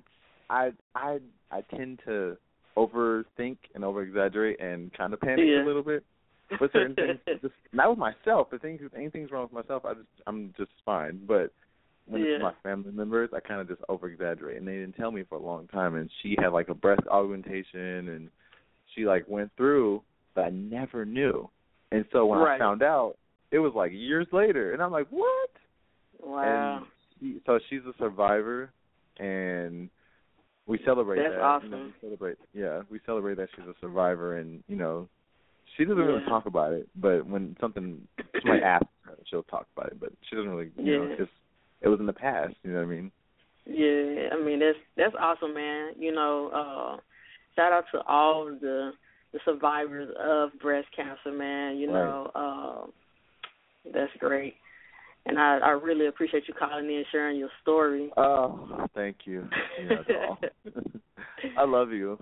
I, 0.50 0.72
I, 0.96 1.20
I 1.52 1.62
tend 1.76 2.00
to 2.06 2.38
overthink 2.78 3.58
and 3.76 3.84
over 3.84 4.02
exaggerate 4.02 4.60
and 4.60 4.94
kind 4.94 5.14
of 5.14 5.20
panic 5.20 5.46
Yeah. 5.48 5.64
a 5.64 5.66
little 5.66 5.84
bit 5.84 6.04
with 6.60 6.72
certain 6.72 6.96
things. 6.96 7.20
Just 7.42 7.54
not 7.74 7.90
with 7.90 8.00
myself. 8.00 8.48
If 8.52 8.62
things, 8.62 8.80
if 8.84 8.94
anything's 8.94 9.32
wrong 9.32 9.44
with 9.44 9.66
myself, 9.66 9.86
I 9.86 9.94
just, 9.94 10.08
I'm 10.28 10.54
just 10.58 10.72
fine. 10.86 11.22
But 11.28 11.52
when 12.10 12.22
Yeah. 12.22 12.28
it's 12.36 12.44
my 12.44 12.54
family 12.64 12.92
members, 12.92 13.30
I 13.34 13.40
kind 13.40 13.62
of 13.62 13.68
just 13.68 13.82
over 13.88 14.08
exaggerate, 14.08 14.58
and 14.58 14.68
they 14.68 14.78
didn't 14.78 14.94
tell 14.96 15.12
me 15.12 15.24
for 15.24 15.36
a 15.36 15.42
long 15.42 15.68
time. 15.68 15.96
And 15.96 16.10
she 16.22 16.36
had 16.40 16.50
like 16.54 16.70
a 16.70 16.74
breast 16.74 17.04
augmentation, 17.10 18.10
and 18.10 18.30
she 18.96 19.06
like 19.06 19.28
went 19.28 19.52
through, 19.56 20.02
but 20.34 20.46
I 20.46 20.50
never 20.50 21.06
knew. 21.06 21.50
And 21.92 22.06
so 22.12 22.26
when 22.26 22.40
Right. 22.40 22.56
I 22.56 22.60
found 22.60 22.82
out, 22.84 23.18
it 23.52 23.60
was 23.60 23.74
like 23.76 23.92
years 23.94 24.28
later, 24.32 24.74
and 24.74 24.82
I'm 24.82 24.92
like, 24.92 25.08
what? 25.10 25.50
wow. 26.20 26.78
And 26.78 26.86
she, 27.20 27.42
so 27.46 27.60
she's 27.70 27.82
a 27.86 27.94
survivor, 27.98 28.72
and 29.18 29.90
we 30.68 30.80
celebrate 30.86 31.22
That's 31.22 31.34
that. 31.36 31.42
awesome. 31.42 31.72
You 31.72 31.78
know, 31.78 31.84
we 31.86 31.94
celebrate, 32.02 32.38
yeah, 32.54 32.82
we 32.90 33.00
celebrate 33.06 33.38
that 33.38 33.50
she's 33.56 33.66
a 33.66 33.74
survivor, 33.82 34.38
and 34.38 34.64
you 34.68 34.76
know, 34.76 35.08
she 35.78 35.86
doesn't 35.86 36.04
really 36.04 36.24
talk 36.26 36.46
about 36.46 36.74
it. 36.74 36.88
But 36.96 37.26
when 37.26 37.56
something 37.62 38.08
somebody 38.42 38.62
asks 38.64 38.88
her, 39.04 39.18
she'll 39.30 39.44
talk 39.44 39.68
about 39.76 39.92
it. 39.92 40.00
But 40.00 40.12
she 40.30 40.36
doesn't 40.36 40.50
really, 40.50 40.72
you 40.78 40.98
know, 40.98 41.08
Yeah. 41.10 41.26
It 41.82 41.88
was 41.88 42.00
in 42.00 42.06
the 42.06 42.14
past. 42.14 42.56
You 42.64 42.72
know 42.72 42.78
what 42.80 42.86
I 42.86 42.90
mean? 42.96 43.12
Yeah, 43.66 44.30
I 44.34 44.44
mean 44.44 44.60
that's 44.60 44.78
that's 44.98 45.16
awesome, 45.20 45.54
man. 45.54 45.94
You 45.98 46.12
know, 46.12 46.50
uh 46.54 46.98
shout 47.56 47.72
out 47.72 47.86
to 47.94 48.02
all 48.08 48.46
the 48.46 48.92
the 49.32 49.40
survivors 49.46 50.10
of 50.20 50.50
breast 50.60 50.88
cancer, 50.96 51.32
man. 51.32 51.78
You 51.78 51.92
Right. 51.92 52.08
know, 52.08 52.32
uh, 52.34 53.92
that's 53.94 54.12
great. 54.20 54.56
And 55.26 55.38
I 55.38 55.60
I 55.60 55.70
really 55.72 56.08
appreciate 56.08 56.48
you 56.48 56.54
calling 56.54 56.86
in 56.90 56.98
and 56.98 57.06
sharing 57.12 57.38
your 57.38 57.50
story. 57.62 58.12
Oh, 58.18 58.88
thank 58.96 59.18
you. 59.26 59.48
Yeah. 59.88 60.36
I 61.58 61.64
love 61.66 61.92
you. 61.92 62.18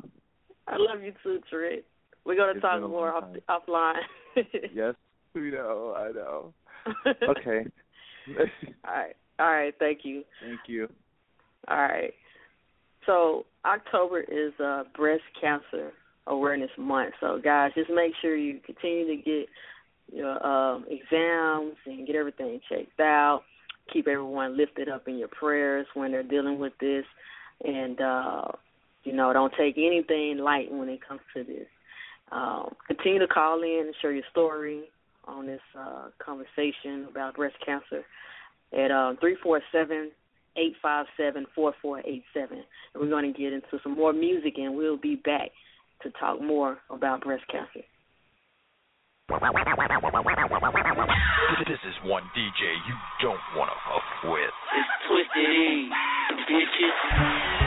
I 0.68 0.76
love 0.78 1.02
you 1.02 1.14
too, 1.24 1.40
Trick. 1.50 1.86
We're 2.26 2.36
gonna 2.36 2.52
It's 2.54 2.62
talk 2.62 2.82
more 2.82 3.14
off 3.14 3.24
offline. 3.50 4.02
Yes, 4.74 4.96
we 5.34 5.52
know. 5.52 5.96
I 5.98 6.12
know. 6.12 6.54
Okay. 7.30 7.66
all 8.86 8.94
right. 8.94 9.16
All 9.40 9.52
right, 9.52 9.74
thank 9.80 10.00
you. 10.04 10.24
thank 10.42 10.60
you. 10.68 10.90
All 11.68 11.78
right. 11.78 12.14
So 13.06 13.46
October 13.66 14.22
is 14.22 14.54
uh, 14.64 14.84
Breast 14.96 15.24
Cancer 15.40 15.92
Awareness 16.28 16.72
Month. 16.78 17.14
So 17.20 17.40
guys, 17.44 17.72
just 17.76 17.90
make 17.90 18.14
sure 18.22 18.36
you 18.36 18.60
continue 18.66 19.08
to 19.08 19.16
get 19.16 19.48
your 20.14 20.46
um, 20.46 20.86
exams 20.90 21.76
and 21.86 22.06
get 22.06 22.16
everything 22.16 22.60
checked 22.70 23.00
out. 23.00 23.44
Keep 23.94 24.08
everyone 24.08 24.58
lifted 24.58 24.90
up 24.90 25.08
in 25.08 25.18
your 25.18 25.30
prayers 25.30 25.88
when 25.94 26.12
they're 26.12 26.24
dealing 26.24 26.60
with 26.60 26.74
this, 26.80 27.06
and 27.64 28.00
uh, 28.02 28.48
you 29.04 29.14
know, 29.14 29.32
don't 29.32 29.54
take 29.58 29.78
anything 29.78 30.40
light 30.40 30.72
when 30.72 30.90
it 30.90 31.00
comes 31.08 31.22
to 31.34 31.44
this. 31.44 31.68
Um, 32.32 32.76
continue 32.88 33.20
to 33.20 33.28
call 33.28 33.62
in 33.64 33.84
and 33.86 33.96
share 34.02 34.12
your 34.12 34.26
story 34.32 34.84
on 35.26 35.48
this 35.48 35.62
uh, 35.80 36.10
conversation 36.20 37.08
about 37.10 37.36
breast 37.36 37.56
cancer 37.66 38.04
at 38.74 38.92
um, 38.92 39.18
three 39.20 39.38
four 39.42 39.62
seven 39.72 40.12
eight 40.58 40.74
five 40.82 41.06
seven 41.16 41.46
four 41.54 41.74
four 41.82 42.00
eight 42.06 42.24
seven. 42.34 42.64
And 42.94 43.02
we're 43.02 43.10
going 43.10 43.32
to 43.32 43.40
get 43.40 43.54
into 43.54 43.80
some 43.84 43.96
more 43.96 44.14
music, 44.14 44.54
and 44.58 44.76
we'll 44.76 44.98
be 44.98 45.16
back 45.16 45.52
to 46.04 46.12
talk 46.20 46.42
more 46.42 46.78
about 46.90 47.22
breast 47.22 47.44
cancer. 47.52 47.86
This 49.30 49.40
is 51.84 51.96
one 52.06 52.24
DJ 52.36 52.64
you 52.88 52.96
don't 53.22 53.40
want 53.58 53.70
to 53.70 53.76
fuck 53.84 54.32
with. 54.32 54.56
It's 54.78 54.88
Twisted 55.08 55.52
E, 55.52 55.90
bitches. 56.50 57.67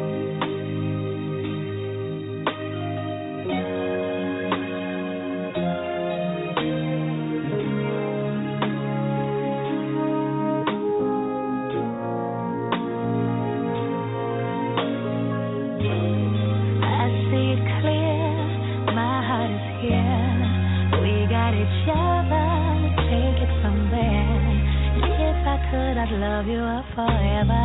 Forever 26.95 27.60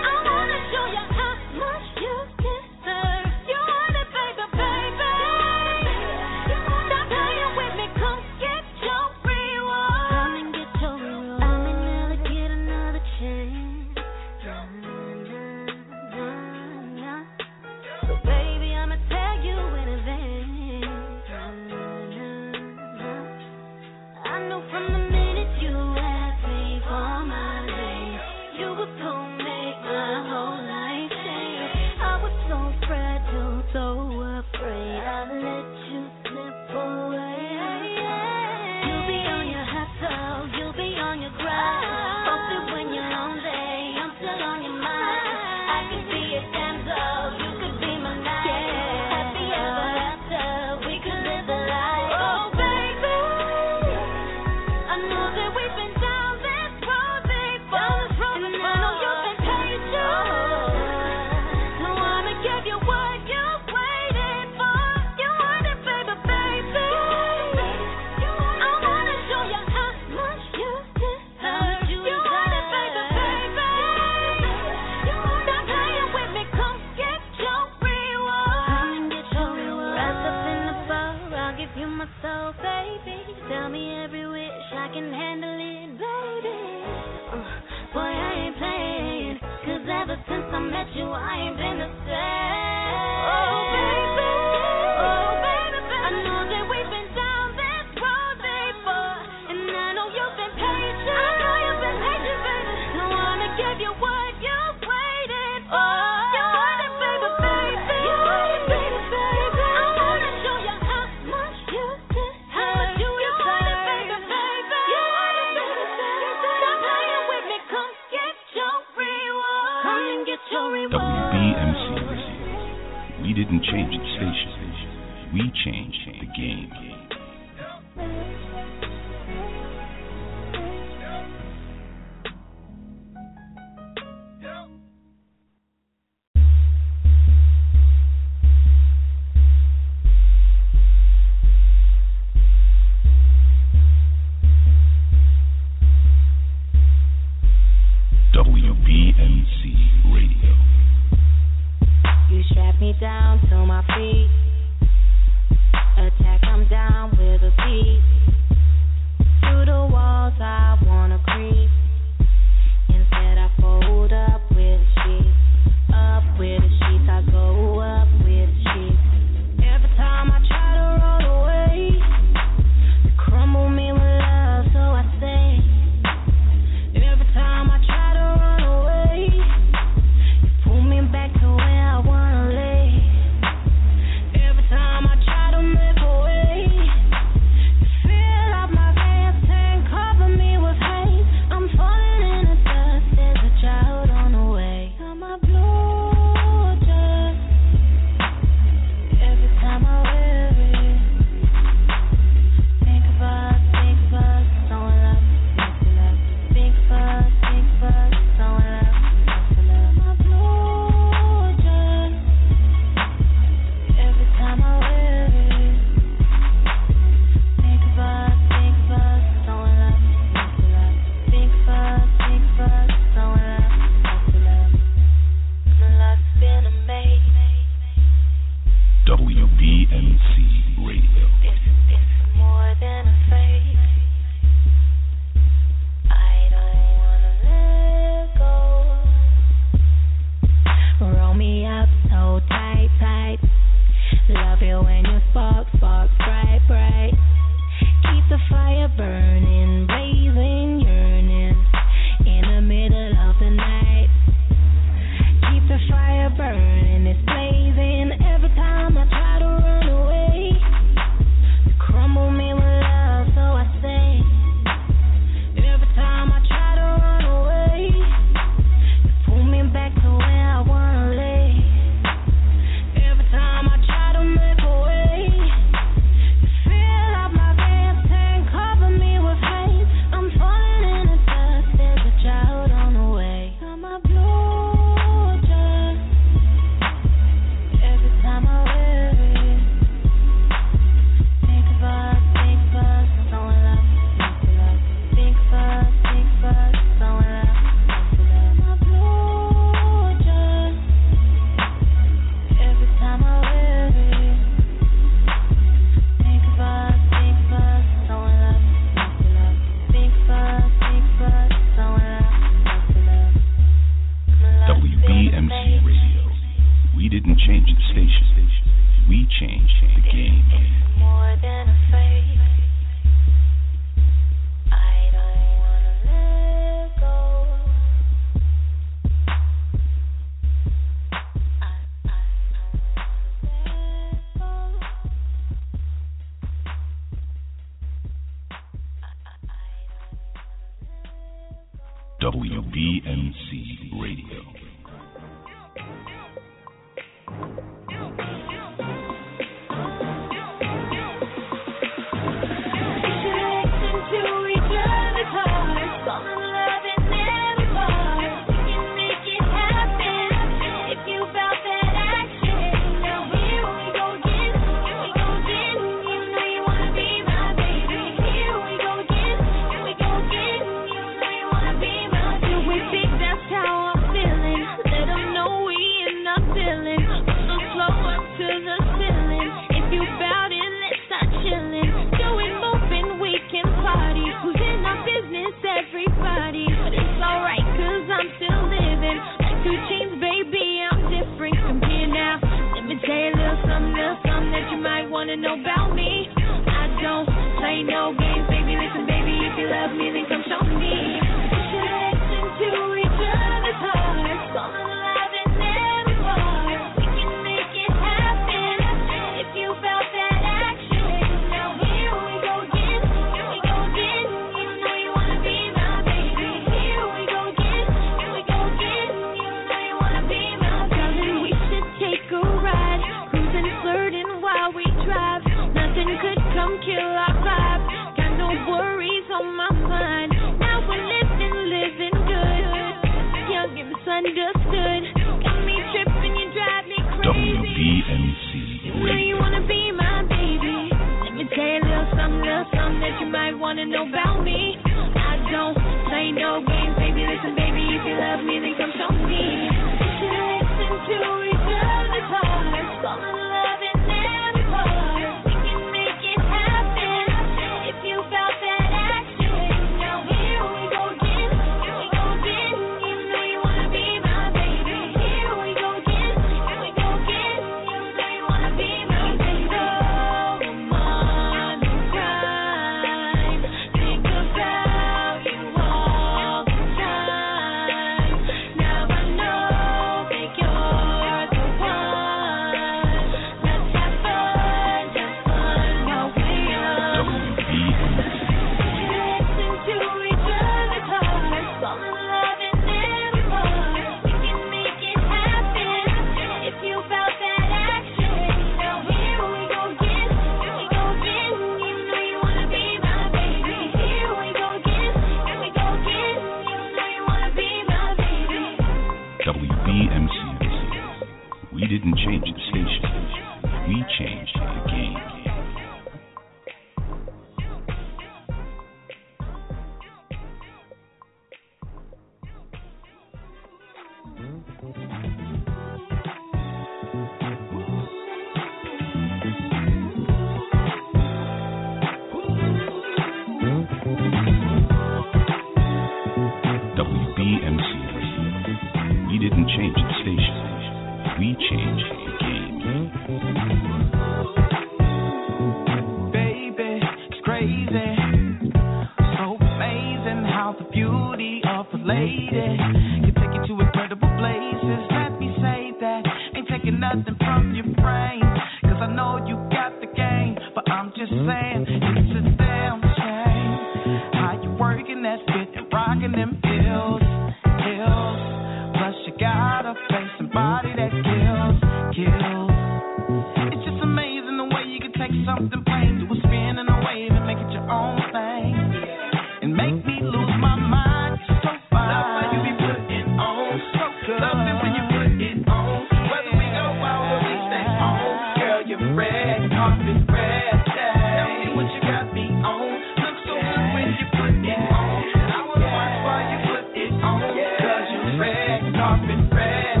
carpet 599.04 599.52
red 599.52 600.00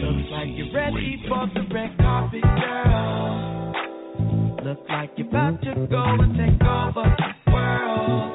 Looks 0.00 0.26
like 0.32 0.48
you're 0.54 0.72
ready 0.74 1.22
for 1.28 1.46
the 1.54 1.62
red 1.72 1.96
carpet, 1.98 2.42
girl. 2.42 3.72
Look 4.64 4.80
like 4.88 5.10
you're 5.16 5.28
about 5.28 5.62
to 5.62 5.86
go 5.86 6.02
and 6.18 6.34
take 6.34 6.60
over 6.66 7.06
the 7.06 7.52
world. 7.52 8.34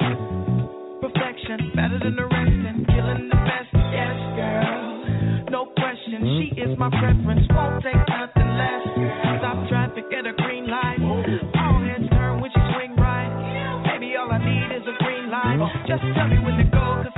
Perfection, 1.02 1.72
better 1.76 1.98
than 2.00 2.16
the 2.16 2.24
rest, 2.24 2.60
and 2.64 2.86
killing 2.86 3.28
the 3.28 3.36
best. 3.44 3.68
Yes, 3.92 4.16
girl. 4.40 5.04
No 5.50 5.66
question, 5.76 6.24
she 6.40 6.56
is 6.60 6.78
my 6.78 6.88
preference. 6.88 7.44
Won't 7.52 7.84
take 7.84 8.00
nothing 8.08 8.50
less. 8.56 8.84
Stop 9.36 9.68
traffic 9.68 10.04
at 10.16 10.24
a 10.24 10.32
green 10.32 10.66
light. 10.70 10.96
All 11.02 11.20
heads 11.84 12.08
turn 12.08 12.40
when 12.40 12.50
she 12.54 12.60
swing 12.72 12.96
right. 12.96 13.28
Maybe 13.84 14.16
all 14.16 14.32
I 14.32 14.38
need 14.38 14.72
is 14.76 14.86
a 14.88 14.96
green 15.04 15.28
light. 15.30 15.60
Just 15.86 16.02
tell 16.16 16.28
me 16.28 16.38
when 16.40 16.56
to 16.56 16.64
go, 16.72 17.15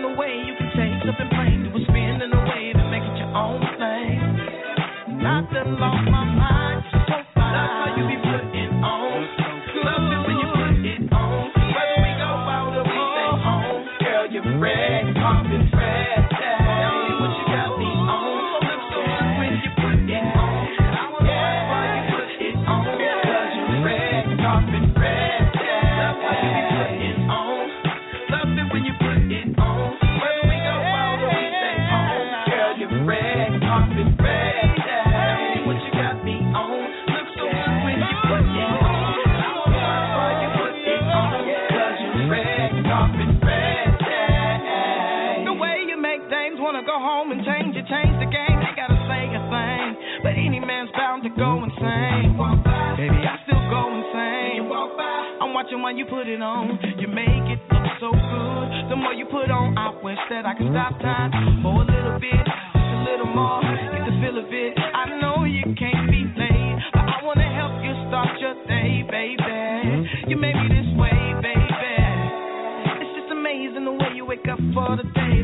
in 0.00 0.12
the 0.12 0.18
way 0.18 0.32
you 0.46 0.54
can 0.56 0.70
take 0.76 0.96
something 1.04 1.28
plain, 1.28 1.62
do 1.62 1.76
a 1.76 1.84
spin 1.84 2.22
in 2.22 2.32
a 2.32 2.42
way 2.48 2.72
to 2.72 2.84
make 2.90 3.02
it 3.02 3.18
your 3.18 3.36
own 3.36 3.60
thing. 3.76 5.20
Nothing 5.20 5.76
lost 5.78 6.08
my 6.10 6.24
mind. 6.24 6.59
home 47.00 47.32
and 47.32 47.40
change 47.44 47.74
it, 47.76 47.88
change 47.88 48.14
the 48.20 48.28
game. 48.28 48.56
They 48.60 48.72
gotta 48.76 49.00
say 49.08 49.32
a 49.32 49.42
thing, 49.48 49.88
but 50.22 50.36
any 50.36 50.60
man's 50.60 50.92
bound 50.92 51.24
to 51.24 51.32
go 51.32 51.64
insane. 51.64 52.36
Baby, 52.96 53.24
I 53.24 53.40
still 53.48 53.64
go 53.72 53.88
insane. 53.88 54.68
I'm 55.40 55.56
watching 55.56 55.80
while 55.80 55.96
you 55.96 56.04
put 56.04 56.28
it 56.28 56.42
on. 56.44 56.78
You 57.00 57.08
make 57.08 57.48
it 57.48 57.60
look 57.72 57.86
so 57.98 58.12
good. 58.12 58.66
The 58.92 58.96
more 58.96 59.16
you 59.16 59.24
put 59.26 59.50
on, 59.50 59.76
I 59.78 59.90
wish 60.04 60.20
that 60.28 60.44
I 60.44 60.52
could 60.54 60.68
stop 60.70 61.00
time 61.00 61.32
for 61.64 61.80
a 61.80 61.86
little 61.88 62.20
bit, 62.20 62.44
just 62.44 62.90
a 62.92 63.00
little 63.08 63.32
more. 63.32 63.64
Get 63.64 64.04
the 64.04 64.14
feel 64.20 64.36
of 64.36 64.52
it. 64.52 64.76
I 64.76 65.16
know 65.16 65.44
you 65.48 65.64
can't 65.80 66.12
be 66.12 66.28
late, 66.36 66.78
but 66.92 67.08
I 67.08 67.24
wanna 67.24 67.48
help 67.48 67.80
you 67.80 67.96
start 68.12 68.36
your 68.38 68.54
day, 68.68 69.00
baby. 69.08 69.48
You 70.28 70.36
made 70.36 70.54
me 70.54 70.68
this 70.68 70.90
way, 71.00 71.16
baby. 71.40 71.96
It's 73.00 73.12
just 73.16 73.32
amazing 73.32 73.88
the 73.88 73.96
way 73.96 74.12
you 74.14 74.26
wake 74.26 74.46
up 74.50 74.60
for 74.76 74.96
the 74.96 75.08
day. 75.16 75.40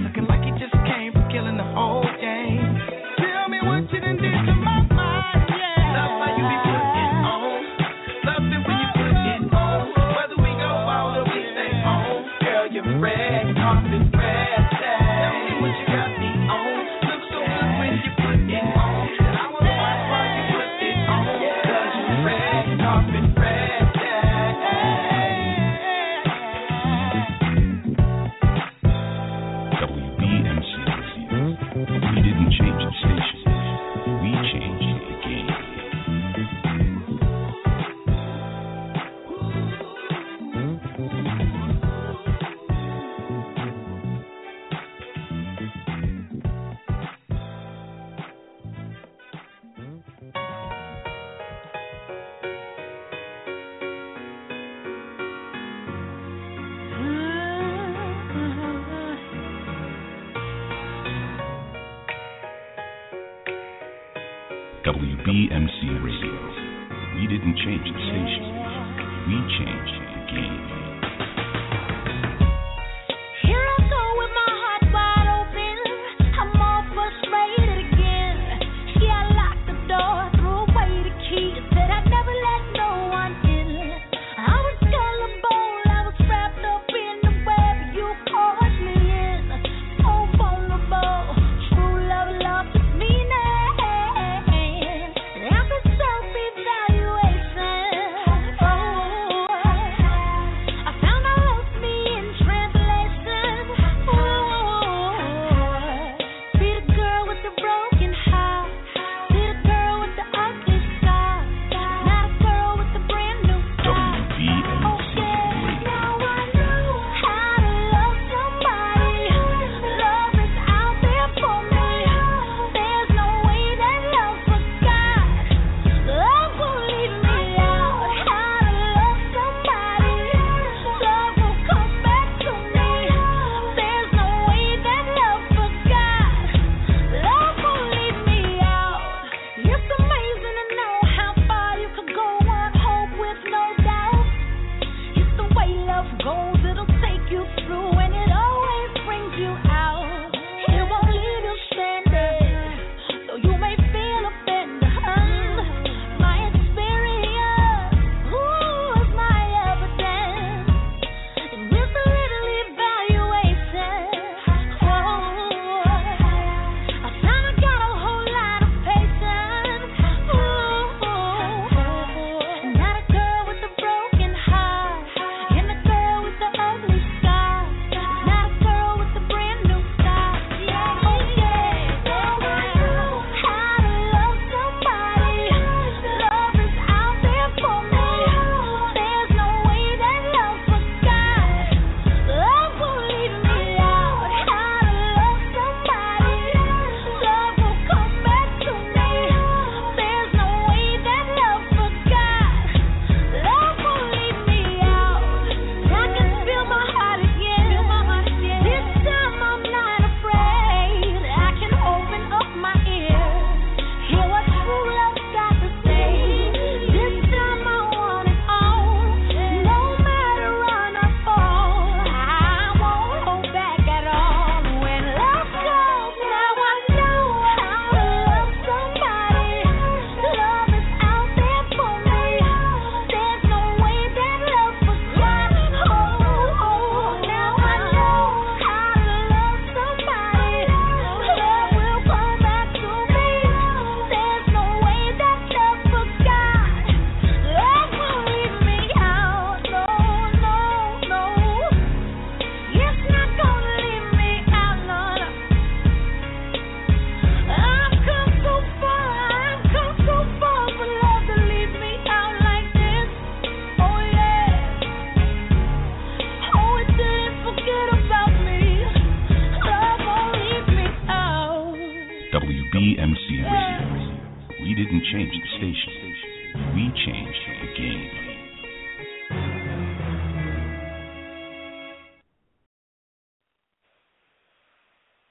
We 276.77 276.93
changed 277.07 277.39
the 277.63 277.69
game. 277.75 278.11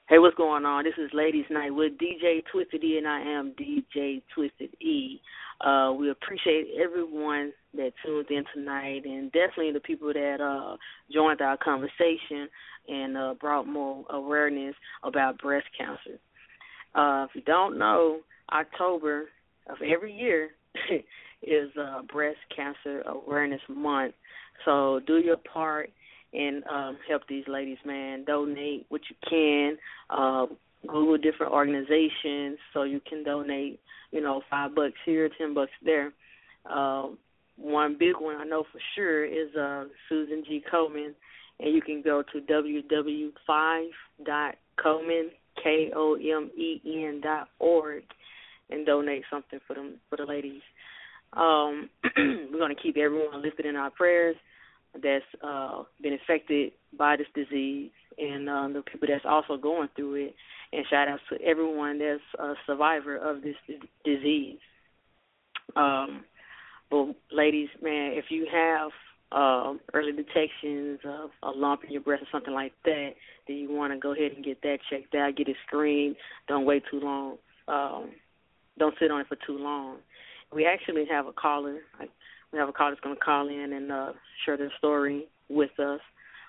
Hey, 0.08 0.18
what's 0.18 0.34
going 0.34 0.64
on? 0.64 0.82
This 0.82 0.94
is 0.98 1.08
Ladies 1.14 1.44
Night 1.48 1.70
with 1.70 1.92
DJ 1.98 2.42
Twisted 2.50 2.82
E, 2.82 2.98
and 2.98 3.06
I 3.06 3.20
am 3.20 3.52
DJ 3.52 4.22
Twisted 4.34 4.70
E. 4.82 5.20
Uh, 5.60 5.92
we 5.96 6.10
appreciate 6.10 6.66
everyone 6.82 7.52
that 7.74 7.92
tuned 8.04 8.26
in 8.28 8.42
tonight, 8.52 9.04
and 9.04 9.30
definitely 9.30 9.70
the 9.70 9.78
people 9.78 10.12
that 10.12 10.40
uh, 10.40 10.76
joined 11.12 11.42
our 11.42 11.56
conversation 11.58 12.48
and 12.88 13.16
uh, 13.16 13.34
brought 13.40 13.68
more 13.68 14.04
awareness 14.10 14.74
about 15.04 15.38
breast 15.38 15.66
cancer. 15.78 16.18
Uh, 16.96 17.26
if 17.30 17.36
you 17.36 17.42
don't 17.42 17.78
know, 17.78 18.18
October 18.52 19.26
of 19.68 19.76
every 19.80 20.12
year 20.12 20.50
is 21.42 21.70
uh, 21.80 22.02
Breast 22.12 22.38
Cancer 22.54 23.02
Awareness 23.02 23.60
Month. 23.68 24.14
So 24.64 25.00
do 25.06 25.18
your 25.18 25.36
part 25.36 25.90
and 26.32 26.64
um, 26.72 26.96
help 27.08 27.22
these 27.28 27.44
ladies, 27.48 27.78
man. 27.84 28.24
Donate 28.24 28.86
what 28.88 29.00
you 29.08 29.16
can. 29.28 29.76
Uh, 30.10 30.46
Google 30.86 31.18
different 31.18 31.52
organizations 31.52 32.58
so 32.72 32.84
you 32.84 33.00
can 33.08 33.24
donate. 33.24 33.80
You 34.12 34.20
know, 34.20 34.42
five 34.48 34.72
bucks 34.74 34.94
here, 35.04 35.28
ten 35.36 35.52
bucks 35.54 35.72
there. 35.84 36.12
Uh, 36.64 37.08
one 37.56 37.96
big 37.98 38.14
one 38.18 38.36
I 38.36 38.44
know 38.44 38.64
for 38.70 38.78
sure 38.94 39.24
is 39.24 39.52
uh, 39.56 39.86
Susan 40.08 40.44
G. 40.46 40.62
Komen, 40.72 41.12
and 41.60 41.74
you 41.74 41.82
can 41.82 42.02
go 42.02 42.22
to 42.32 42.40
www.5.komen 42.40 45.30
k 45.62 45.90
o 45.94 46.16
m 46.16 46.50
e 46.56 46.80
n 46.84 47.20
dot 47.22 47.48
org 47.58 48.02
and 48.70 48.84
donate 48.84 49.22
something 49.30 49.60
for 49.66 49.74
them 49.74 49.94
for 50.08 50.16
the 50.16 50.24
ladies. 50.24 50.62
Um, 51.32 51.90
we're 52.16 52.58
going 52.58 52.74
to 52.74 52.82
keep 52.82 52.96
everyone 52.96 53.42
lifted 53.42 53.66
in 53.66 53.76
our 53.76 53.90
prayers 53.90 54.36
that's 55.02 55.24
uh, 55.42 55.82
been 56.02 56.14
affected 56.14 56.72
by 56.98 57.16
this 57.16 57.26
disease 57.34 57.90
and 58.18 58.48
um, 58.48 58.72
the 58.72 58.82
people 58.82 59.08
that's 59.10 59.24
also 59.28 59.56
going 59.56 59.88
through 59.94 60.14
it. 60.14 60.34
And 60.72 60.84
shout 60.90 61.08
out 61.08 61.20
to 61.30 61.40
everyone 61.44 61.98
that's 61.98 62.20
a 62.38 62.54
survivor 62.66 63.16
of 63.16 63.42
this 63.42 63.54
disease. 64.04 64.58
Um, 65.74 66.24
but 66.90 67.14
ladies, 67.32 67.68
man, 67.82 68.12
if 68.14 68.26
you 68.30 68.46
have 68.50 68.90
um, 69.32 69.80
early 69.92 70.12
detections 70.12 71.00
of 71.04 71.30
a 71.42 71.50
lump 71.50 71.84
in 71.84 71.92
your 71.92 72.00
breast 72.02 72.22
or 72.22 72.28
something 72.32 72.54
like 72.54 72.72
that, 72.84 73.10
then 73.46 73.56
you 73.56 73.72
want 73.72 73.92
to 73.92 73.98
go 73.98 74.12
ahead 74.12 74.32
and 74.32 74.44
get 74.44 74.62
that 74.62 74.78
checked 74.88 75.14
out, 75.14 75.36
get 75.36 75.48
it 75.48 75.56
screened. 75.66 76.16
Don't 76.48 76.64
wait 76.64 76.82
too 76.90 77.00
long. 77.00 77.36
Um, 77.68 78.10
don't 78.78 78.94
sit 79.00 79.10
on 79.10 79.20
it 79.20 79.26
for 79.28 79.36
too 79.46 79.58
long. 79.58 79.98
We 80.52 80.66
actually 80.66 81.04
have 81.10 81.26
a 81.26 81.32
caller. 81.32 81.80
We 82.52 82.58
have 82.58 82.68
a 82.68 82.72
caller 82.72 82.92
that's 82.92 83.00
going 83.00 83.16
to 83.16 83.20
call 83.20 83.48
in 83.48 83.72
and 83.72 83.92
uh, 83.92 84.12
share 84.44 84.56
their 84.56 84.72
story 84.78 85.26
with 85.48 85.78
us. 85.78 86.00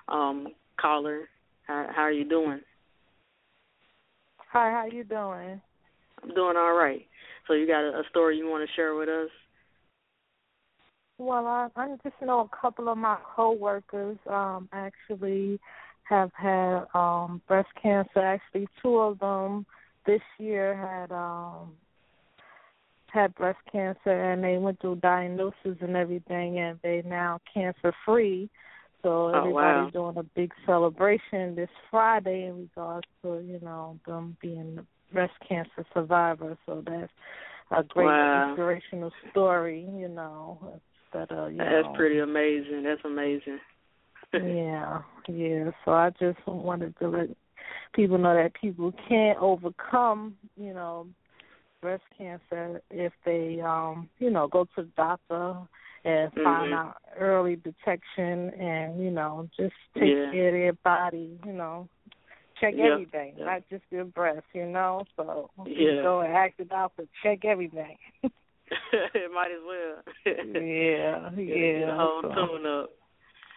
Um, 0.07 0.47
caller, 0.79 1.27
how, 1.67 1.87
how 1.93 2.01
are 2.03 2.11
you 2.11 2.27
doing? 2.27 2.61
Hi, 4.51 4.71
how 4.71 4.85
you 4.85 5.03
doing? 5.03 5.61
I'm 6.23 6.33
doing 6.33 6.55
all 6.57 6.73
right. 6.73 7.05
So 7.47 7.53
you 7.53 7.67
got 7.67 7.83
a, 7.83 7.99
a 7.99 8.03
story 8.09 8.37
you 8.37 8.47
want 8.47 8.67
to 8.67 8.75
share 8.75 8.95
with 8.95 9.09
us? 9.09 9.29
Well, 11.17 11.47
I, 11.47 11.69
I 11.75 11.95
just 12.03 12.15
know 12.21 12.41
a 12.41 12.57
couple 12.61 12.89
of 12.89 12.97
my 12.97 13.17
coworkers 13.35 14.17
um, 14.29 14.69
actually 14.71 15.59
have 16.03 16.31
had 16.33 16.85
um, 16.93 17.41
breast 17.47 17.69
cancer. 17.81 18.19
Actually, 18.19 18.67
two 18.81 18.97
of 18.97 19.19
them 19.19 19.65
this 20.05 20.21
year 20.37 20.75
had 20.75 21.11
um, 21.11 21.73
had 23.11 23.35
breast 23.35 23.59
cancer, 23.71 24.31
and 24.31 24.43
they 24.43 24.57
went 24.57 24.79
through 24.81 24.97
diagnosis 24.97 25.77
and 25.81 25.95
everything, 25.95 26.59
and 26.59 26.79
they 26.83 27.03
now 27.05 27.39
cancer 27.53 27.93
free. 28.05 28.49
So 29.03 29.09
oh, 29.09 29.37
everybody's 29.37 29.93
wow. 29.93 30.11
doing 30.11 30.17
a 30.17 30.23
big 30.23 30.51
celebration 30.65 31.55
this 31.55 31.69
Friday 31.89 32.45
in 32.45 32.61
regards 32.61 33.07
to 33.21 33.39
you 33.39 33.59
know 33.61 33.99
them 34.05 34.35
being 34.41 34.85
breast 35.13 35.33
cancer 35.47 35.85
survivors. 35.93 36.57
So 36.65 36.83
that's 36.85 37.11
a 37.71 37.83
great 37.83 38.05
wow. 38.05 38.49
inspirational 38.49 39.11
story. 39.31 39.87
You 39.97 40.09
know 40.09 40.79
that 41.13 41.31
uh, 41.31 41.47
you 41.47 41.57
That's 41.57 41.85
know, 41.85 41.93
pretty 41.95 42.19
amazing. 42.19 42.83
That's 42.83 43.01
amazing. 43.05 43.59
yeah, 44.33 45.01
yeah. 45.27 45.71
So 45.85 45.91
I 45.91 46.09
just 46.19 46.39
wanted 46.47 46.97
to 46.99 47.07
let 47.07 47.29
people 47.93 48.17
know 48.17 48.35
that 48.35 48.53
people 48.59 48.93
can 49.07 49.35
overcome, 49.39 50.35
you 50.57 50.73
know, 50.73 51.07
breast 51.81 52.03
cancer 52.17 52.81
if 52.89 53.13
they, 53.25 53.59
um, 53.61 54.09
you 54.19 54.29
know, 54.29 54.47
go 54.47 54.65
to 54.75 54.83
the 54.83 54.91
doctor 54.95 55.55
and 56.03 56.31
find 56.33 56.71
Mhm. 56.71 56.77
out 56.77 56.97
early 57.17 57.55
detection 57.57 58.49
and 58.53 59.01
you 59.03 59.11
know 59.11 59.49
just 59.57 59.75
take 59.95 60.15
Yeah. 60.15 60.31
care 60.31 60.47
of 60.47 60.53
their 60.53 60.73
body, 60.73 61.39
you 61.45 61.53
know. 61.53 61.87
Check 62.59 62.73
Yeah, 62.75 62.85
everything, 62.93 63.35
yeah. 63.37 63.45
not 63.45 63.69
just 63.69 63.83
your 63.91 64.05
breast, 64.05 64.45
you 64.53 64.65
know. 64.65 65.03
So 65.15 65.49
Yeah. 65.65 66.01
go 66.01 66.21
and 66.21 66.33
ask 66.33 66.55
the 66.57 66.65
doctor, 66.65 67.07
check 67.21 67.45
everything. 67.45 67.97
it 69.13 69.31
might 69.31 69.51
as 69.51 69.61
well. 69.65 70.03
yeah, 70.25 71.29
yeah. 71.37 71.85
the 71.85 71.95
whole 71.95 72.21
so- 72.21 72.33
tune 72.33 72.65
up. 72.65 72.89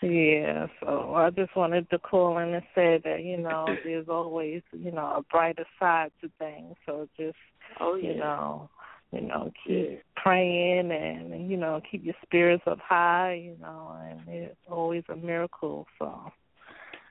Yeah, 0.02 0.66
so 0.80 1.14
I 1.14 1.28
just 1.28 1.54
wanted 1.54 1.90
to 1.90 1.98
call 1.98 2.38
in 2.38 2.54
and 2.54 2.64
say 2.74 2.96
that, 3.04 3.22
you 3.22 3.36
know, 3.36 3.66
there's 3.84 4.08
always, 4.08 4.62
you 4.72 4.90
know, 4.92 5.16
a 5.16 5.22
brighter 5.30 5.66
side 5.78 6.10
to 6.22 6.30
things. 6.38 6.74
So 6.86 7.06
just 7.18 7.36
Oh 7.78 7.94
yeah. 7.94 8.10
you 8.10 8.16
know, 8.18 8.70
you 9.12 9.20
know, 9.22 9.50
keep 9.66 10.02
praying 10.16 10.90
and, 10.92 11.50
you 11.50 11.56
know, 11.56 11.80
keep 11.90 12.04
your 12.04 12.14
spirits 12.22 12.62
up 12.66 12.78
high, 12.78 13.34
you 13.34 13.56
know, 13.60 13.96
and 14.08 14.20
it's 14.28 14.56
always 14.68 15.02
a 15.08 15.16
miracle, 15.16 15.86
so 15.98 16.30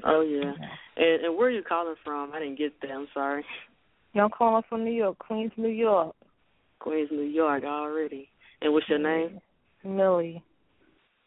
Oh 0.05 0.22
yeah. 0.22 0.53
And 0.97 1.26
and 1.26 1.38
where 1.38 1.47
are 1.47 1.51
you 1.51 1.64
calling 1.68 1.95
from? 2.03 2.32
I 2.34 2.39
didn't 2.39 2.57
get 2.57 2.80
that. 2.82 2.91
I'm 2.91 3.07
sorry. 3.14 3.43
I'm 4.16 4.30
calling 4.30 4.64
from 4.70 4.84
New 4.84 4.91
York, 4.91 5.20
Queens, 5.20 5.51
New 5.57 5.70
York. 5.70 6.16
Queens, 6.80 7.10
New 7.12 7.22
York 7.22 7.64
already. 7.64 8.30
And 8.62 8.74
what's 8.74 8.89
your 8.89 8.99
name? 8.99 9.39
Millie. 9.84 10.43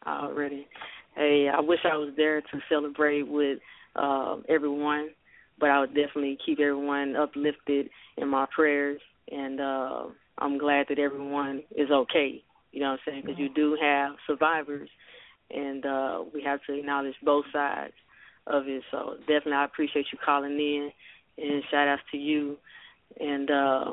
Already. 0.05 0.67
Hey, 1.15 1.49
I 1.53 1.61
wish 1.61 1.79
I 1.85 1.95
was 1.95 2.13
there 2.17 2.41
to 2.41 2.59
celebrate 2.69 3.27
with 3.27 3.59
um 3.95 4.43
everyone, 4.49 5.09
but 5.59 5.69
I 5.69 5.79
would 5.79 5.93
definitely 5.93 6.37
keep 6.45 6.59
everyone 6.59 7.15
uplifted 7.15 7.89
in 8.17 8.27
my 8.27 8.47
prayers 8.53 8.99
and 9.31 9.59
uh 9.59 10.03
I'm 10.37 10.57
glad 10.57 10.87
that 10.89 10.99
everyone 10.99 11.63
is 11.75 11.91
okay. 11.91 12.43
You 12.71 12.79
know 12.79 12.91
what 12.91 12.99
I'm 13.05 13.11
saying? 13.11 13.21
Because 13.25 13.39
you 13.39 13.49
do 13.49 13.77
have 13.81 14.13
survivors, 14.27 14.89
and 15.51 15.85
uh 15.85 16.23
we 16.33 16.43
have 16.43 16.59
to 16.67 16.77
acknowledge 16.77 17.15
both 17.23 17.45
sides 17.53 17.93
of 18.47 18.67
it. 18.67 18.83
So 18.91 19.15
definitely, 19.21 19.53
I 19.53 19.65
appreciate 19.65 20.05
you 20.11 20.17
calling 20.23 20.53
in, 20.53 20.91
and 21.37 21.63
shout 21.71 21.87
outs 21.87 22.01
to 22.11 22.17
you. 22.17 22.57
And 23.19 23.49
uh 23.49 23.91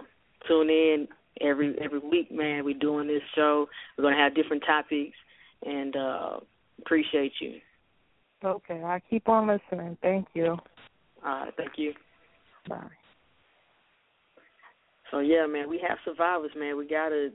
tune 0.49 0.71
in 0.71 1.09
every 1.41 1.77
every 1.81 1.99
week, 1.99 2.33
man. 2.33 2.65
We're 2.65 2.79
doing 2.79 3.07
this 3.07 3.23
show. 3.35 3.67
We're 3.97 4.05
gonna 4.05 4.17
have 4.17 4.35
different 4.35 4.65
topics, 4.67 5.17
and 5.65 5.95
uh 5.97 6.41
appreciate 6.81 7.33
you. 7.41 7.61
Okay, 8.43 8.83
I 8.83 9.01
keep 9.11 9.29
on 9.29 9.47
listening. 9.47 9.99
Thank 10.01 10.29
you. 10.33 10.57
All 11.23 11.45
right, 11.45 11.53
thank 11.57 11.73
you. 11.77 11.93
Bye. 12.69 13.00
So 15.11 15.21
yeah, 15.21 15.47
man, 15.47 15.69
we 15.69 15.83
have 15.87 15.99
survivors, 16.05 16.53
man. 16.57 16.77
We 16.77 16.87
gotta 16.87 17.31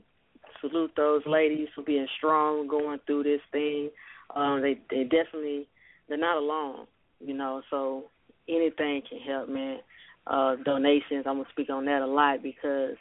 salute 0.60 0.92
those 0.96 1.22
ladies 1.26 1.68
for 1.74 1.82
being 1.82 2.06
strong, 2.16 2.66
going 2.68 2.98
through 3.06 3.24
this 3.24 3.40
thing. 3.52 3.90
Um, 4.34 4.62
they 4.62 4.78
they 4.90 5.04
definitely 5.04 5.68
they're 6.08 6.18
not 6.18 6.38
alone, 6.38 6.86
you 7.20 7.34
know. 7.34 7.62
So 7.70 8.04
anything 8.48 9.02
can 9.08 9.20
help, 9.20 9.48
man. 9.48 9.78
Uh, 10.26 10.56
donations, 10.64 11.24
I'm 11.26 11.36
gonna 11.36 11.44
speak 11.52 11.70
on 11.70 11.84
that 11.84 12.02
a 12.02 12.06
lot 12.06 12.42
because 12.42 12.96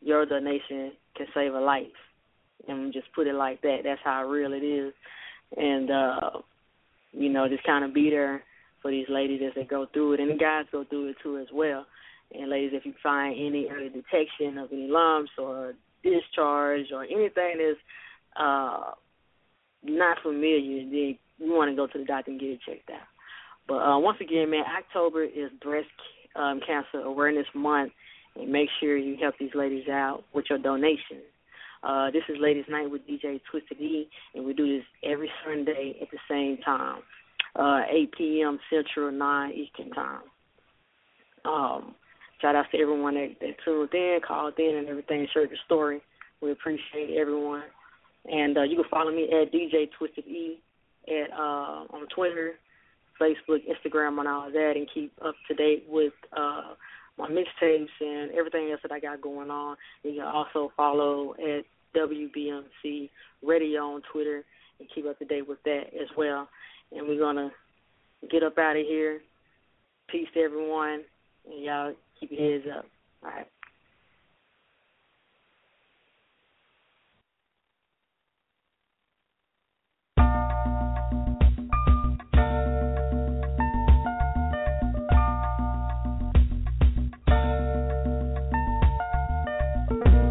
your 0.00 0.24
donation 0.26 0.92
can 1.16 1.26
save 1.34 1.54
a 1.54 1.60
life, 1.60 1.86
and 2.68 2.92
just 2.92 3.12
put 3.14 3.26
it 3.26 3.34
like 3.34 3.60
that. 3.62 3.78
That's 3.84 4.00
how 4.04 4.28
real 4.28 4.52
it 4.52 4.64
is, 4.64 4.92
and 5.56 5.90
uh, 5.90 6.30
you 7.12 7.28
know, 7.28 7.48
just 7.48 7.64
kind 7.64 7.84
of 7.84 7.94
be 7.94 8.10
there 8.10 8.42
for 8.82 8.90
these 8.90 9.06
ladies 9.08 9.40
as 9.46 9.52
they 9.54 9.64
go 9.64 9.86
through 9.92 10.14
it, 10.14 10.20
and 10.20 10.30
the 10.30 10.36
guys 10.36 10.64
go 10.70 10.84
through 10.84 11.08
it 11.08 11.16
too 11.22 11.38
as 11.38 11.48
well. 11.52 11.86
And 12.32 12.50
ladies, 12.50 12.72
if 12.74 12.86
you 12.86 12.94
find 13.02 13.34
any 13.34 13.68
early 13.70 13.88
detection 13.88 14.58
of 14.58 14.72
any 14.72 14.86
lumps 14.88 15.32
or 15.38 15.74
discharge 16.02 16.86
or 16.92 17.04
anything 17.04 17.58
that's 17.58 17.78
uh, 18.36 18.92
not 19.82 20.18
familiar, 20.22 20.84
then 20.84 21.18
you 21.38 21.52
want 21.52 21.70
to 21.70 21.76
go 21.76 21.86
to 21.86 21.98
the 21.98 22.04
doctor 22.04 22.30
and 22.30 22.40
get 22.40 22.50
it 22.50 22.60
checked 22.66 22.90
out. 22.90 23.08
But 23.66 23.76
uh, 23.76 23.98
once 23.98 24.18
again, 24.20 24.50
man, 24.50 24.64
October 24.78 25.24
is 25.24 25.50
Breast 25.62 25.88
um, 26.36 26.60
Cancer 26.66 27.04
Awareness 27.04 27.46
Month, 27.54 27.92
and 28.36 28.50
make 28.50 28.68
sure 28.80 28.96
you 28.96 29.16
help 29.20 29.34
these 29.38 29.54
ladies 29.54 29.88
out 29.88 30.24
with 30.32 30.46
your 30.48 30.58
donations. 30.58 31.24
Uh, 31.82 32.10
this 32.10 32.22
is 32.28 32.36
Ladies 32.38 32.66
Night 32.68 32.90
with 32.90 33.02
DJ 33.08 33.40
Twisted 33.50 33.80
E, 33.80 34.08
and 34.34 34.44
we 34.44 34.52
do 34.52 34.76
this 34.76 34.84
every 35.02 35.30
Sunday 35.44 35.96
at 36.00 36.08
the 36.10 36.18
same 36.28 36.58
time, 36.62 37.00
uh, 37.56 37.80
8 37.90 38.12
p.m. 38.16 38.58
Central, 38.70 39.10
9 39.10 39.52
Eastern 39.52 39.90
Time. 39.92 40.22
Um, 41.44 41.94
shout 42.40 42.56
out 42.56 42.66
to 42.72 42.78
everyone 42.78 43.14
that, 43.14 43.36
that 43.40 43.56
tuned 43.64 43.92
in, 43.94 44.20
called 44.26 44.58
in, 44.58 44.76
and 44.76 44.88
everything, 44.88 45.26
shared 45.32 45.50
the 45.50 45.56
story. 45.66 46.00
We 46.40 46.52
appreciate 46.52 47.16
everyone. 47.18 47.62
And 48.30 48.56
uh, 48.58 48.62
you 48.62 48.76
can 48.76 48.84
follow 48.90 49.10
me 49.10 49.24
at 49.24 49.52
DJ 49.52 49.88
Twisted 49.98 50.26
E 50.26 50.60
at 51.08 51.32
uh, 51.32 51.84
on 51.90 52.06
Twitter, 52.14 52.54
Facebook, 53.20 53.60
Instagram, 53.66 54.18
and 54.18 54.28
all 54.28 54.50
that, 54.50 54.72
and 54.76 54.88
keep 54.92 55.12
up 55.24 55.34
to 55.48 55.54
date 55.54 55.84
with 55.88 56.12
uh, 56.36 56.74
my 57.18 57.28
mixtapes 57.28 57.88
and 58.00 58.30
everything 58.32 58.70
else 58.70 58.80
that 58.82 58.92
I 58.92 59.00
got 59.00 59.20
going 59.20 59.50
on. 59.50 59.76
You 60.02 60.14
can 60.14 60.26
also 60.26 60.72
follow 60.76 61.34
at 61.34 61.64
WBMC 61.96 63.10
Radio 63.42 63.94
on 63.94 64.02
Twitter 64.12 64.44
and 64.78 64.88
keep 64.94 65.06
up 65.06 65.18
to 65.18 65.24
date 65.24 65.48
with 65.48 65.62
that 65.64 65.84
as 66.00 66.08
well. 66.16 66.48
And 66.92 67.06
we're 67.06 67.18
gonna 67.18 67.50
get 68.30 68.42
up 68.42 68.58
out 68.58 68.76
of 68.76 68.86
here. 68.86 69.20
Peace 70.08 70.28
to 70.34 70.40
everyone, 70.40 71.04
and 71.50 71.64
y'all 71.64 71.94
keep 72.20 72.30
your 72.32 72.52
heads 72.52 72.64
up. 72.76 72.84
All 73.22 73.30
right. 73.30 73.46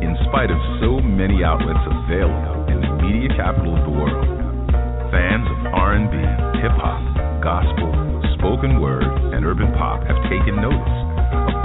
In 0.01 0.15
spite 0.29 0.51
of 0.51 0.57
so 0.79 1.01
many 1.01 1.43
outlets 1.43 1.79
available 2.05 2.65
in 2.69 2.81
the 2.81 3.03
media 3.03 3.29
capital 3.35 3.75
of 3.75 3.83
the 3.83 3.91
world, 3.91 4.25
fans 5.11 5.47
of 5.49 5.73
R&B, 5.73 6.15
hip 6.61 6.71
hop, 6.77 7.01
gospel, 7.41 7.89
spoken 8.37 8.79
word, 8.79 9.03
and 9.33 9.43
urban 9.45 9.73
pop 9.73 10.03
have 10.05 10.21
taken 10.29 10.55
notice 10.61 11.08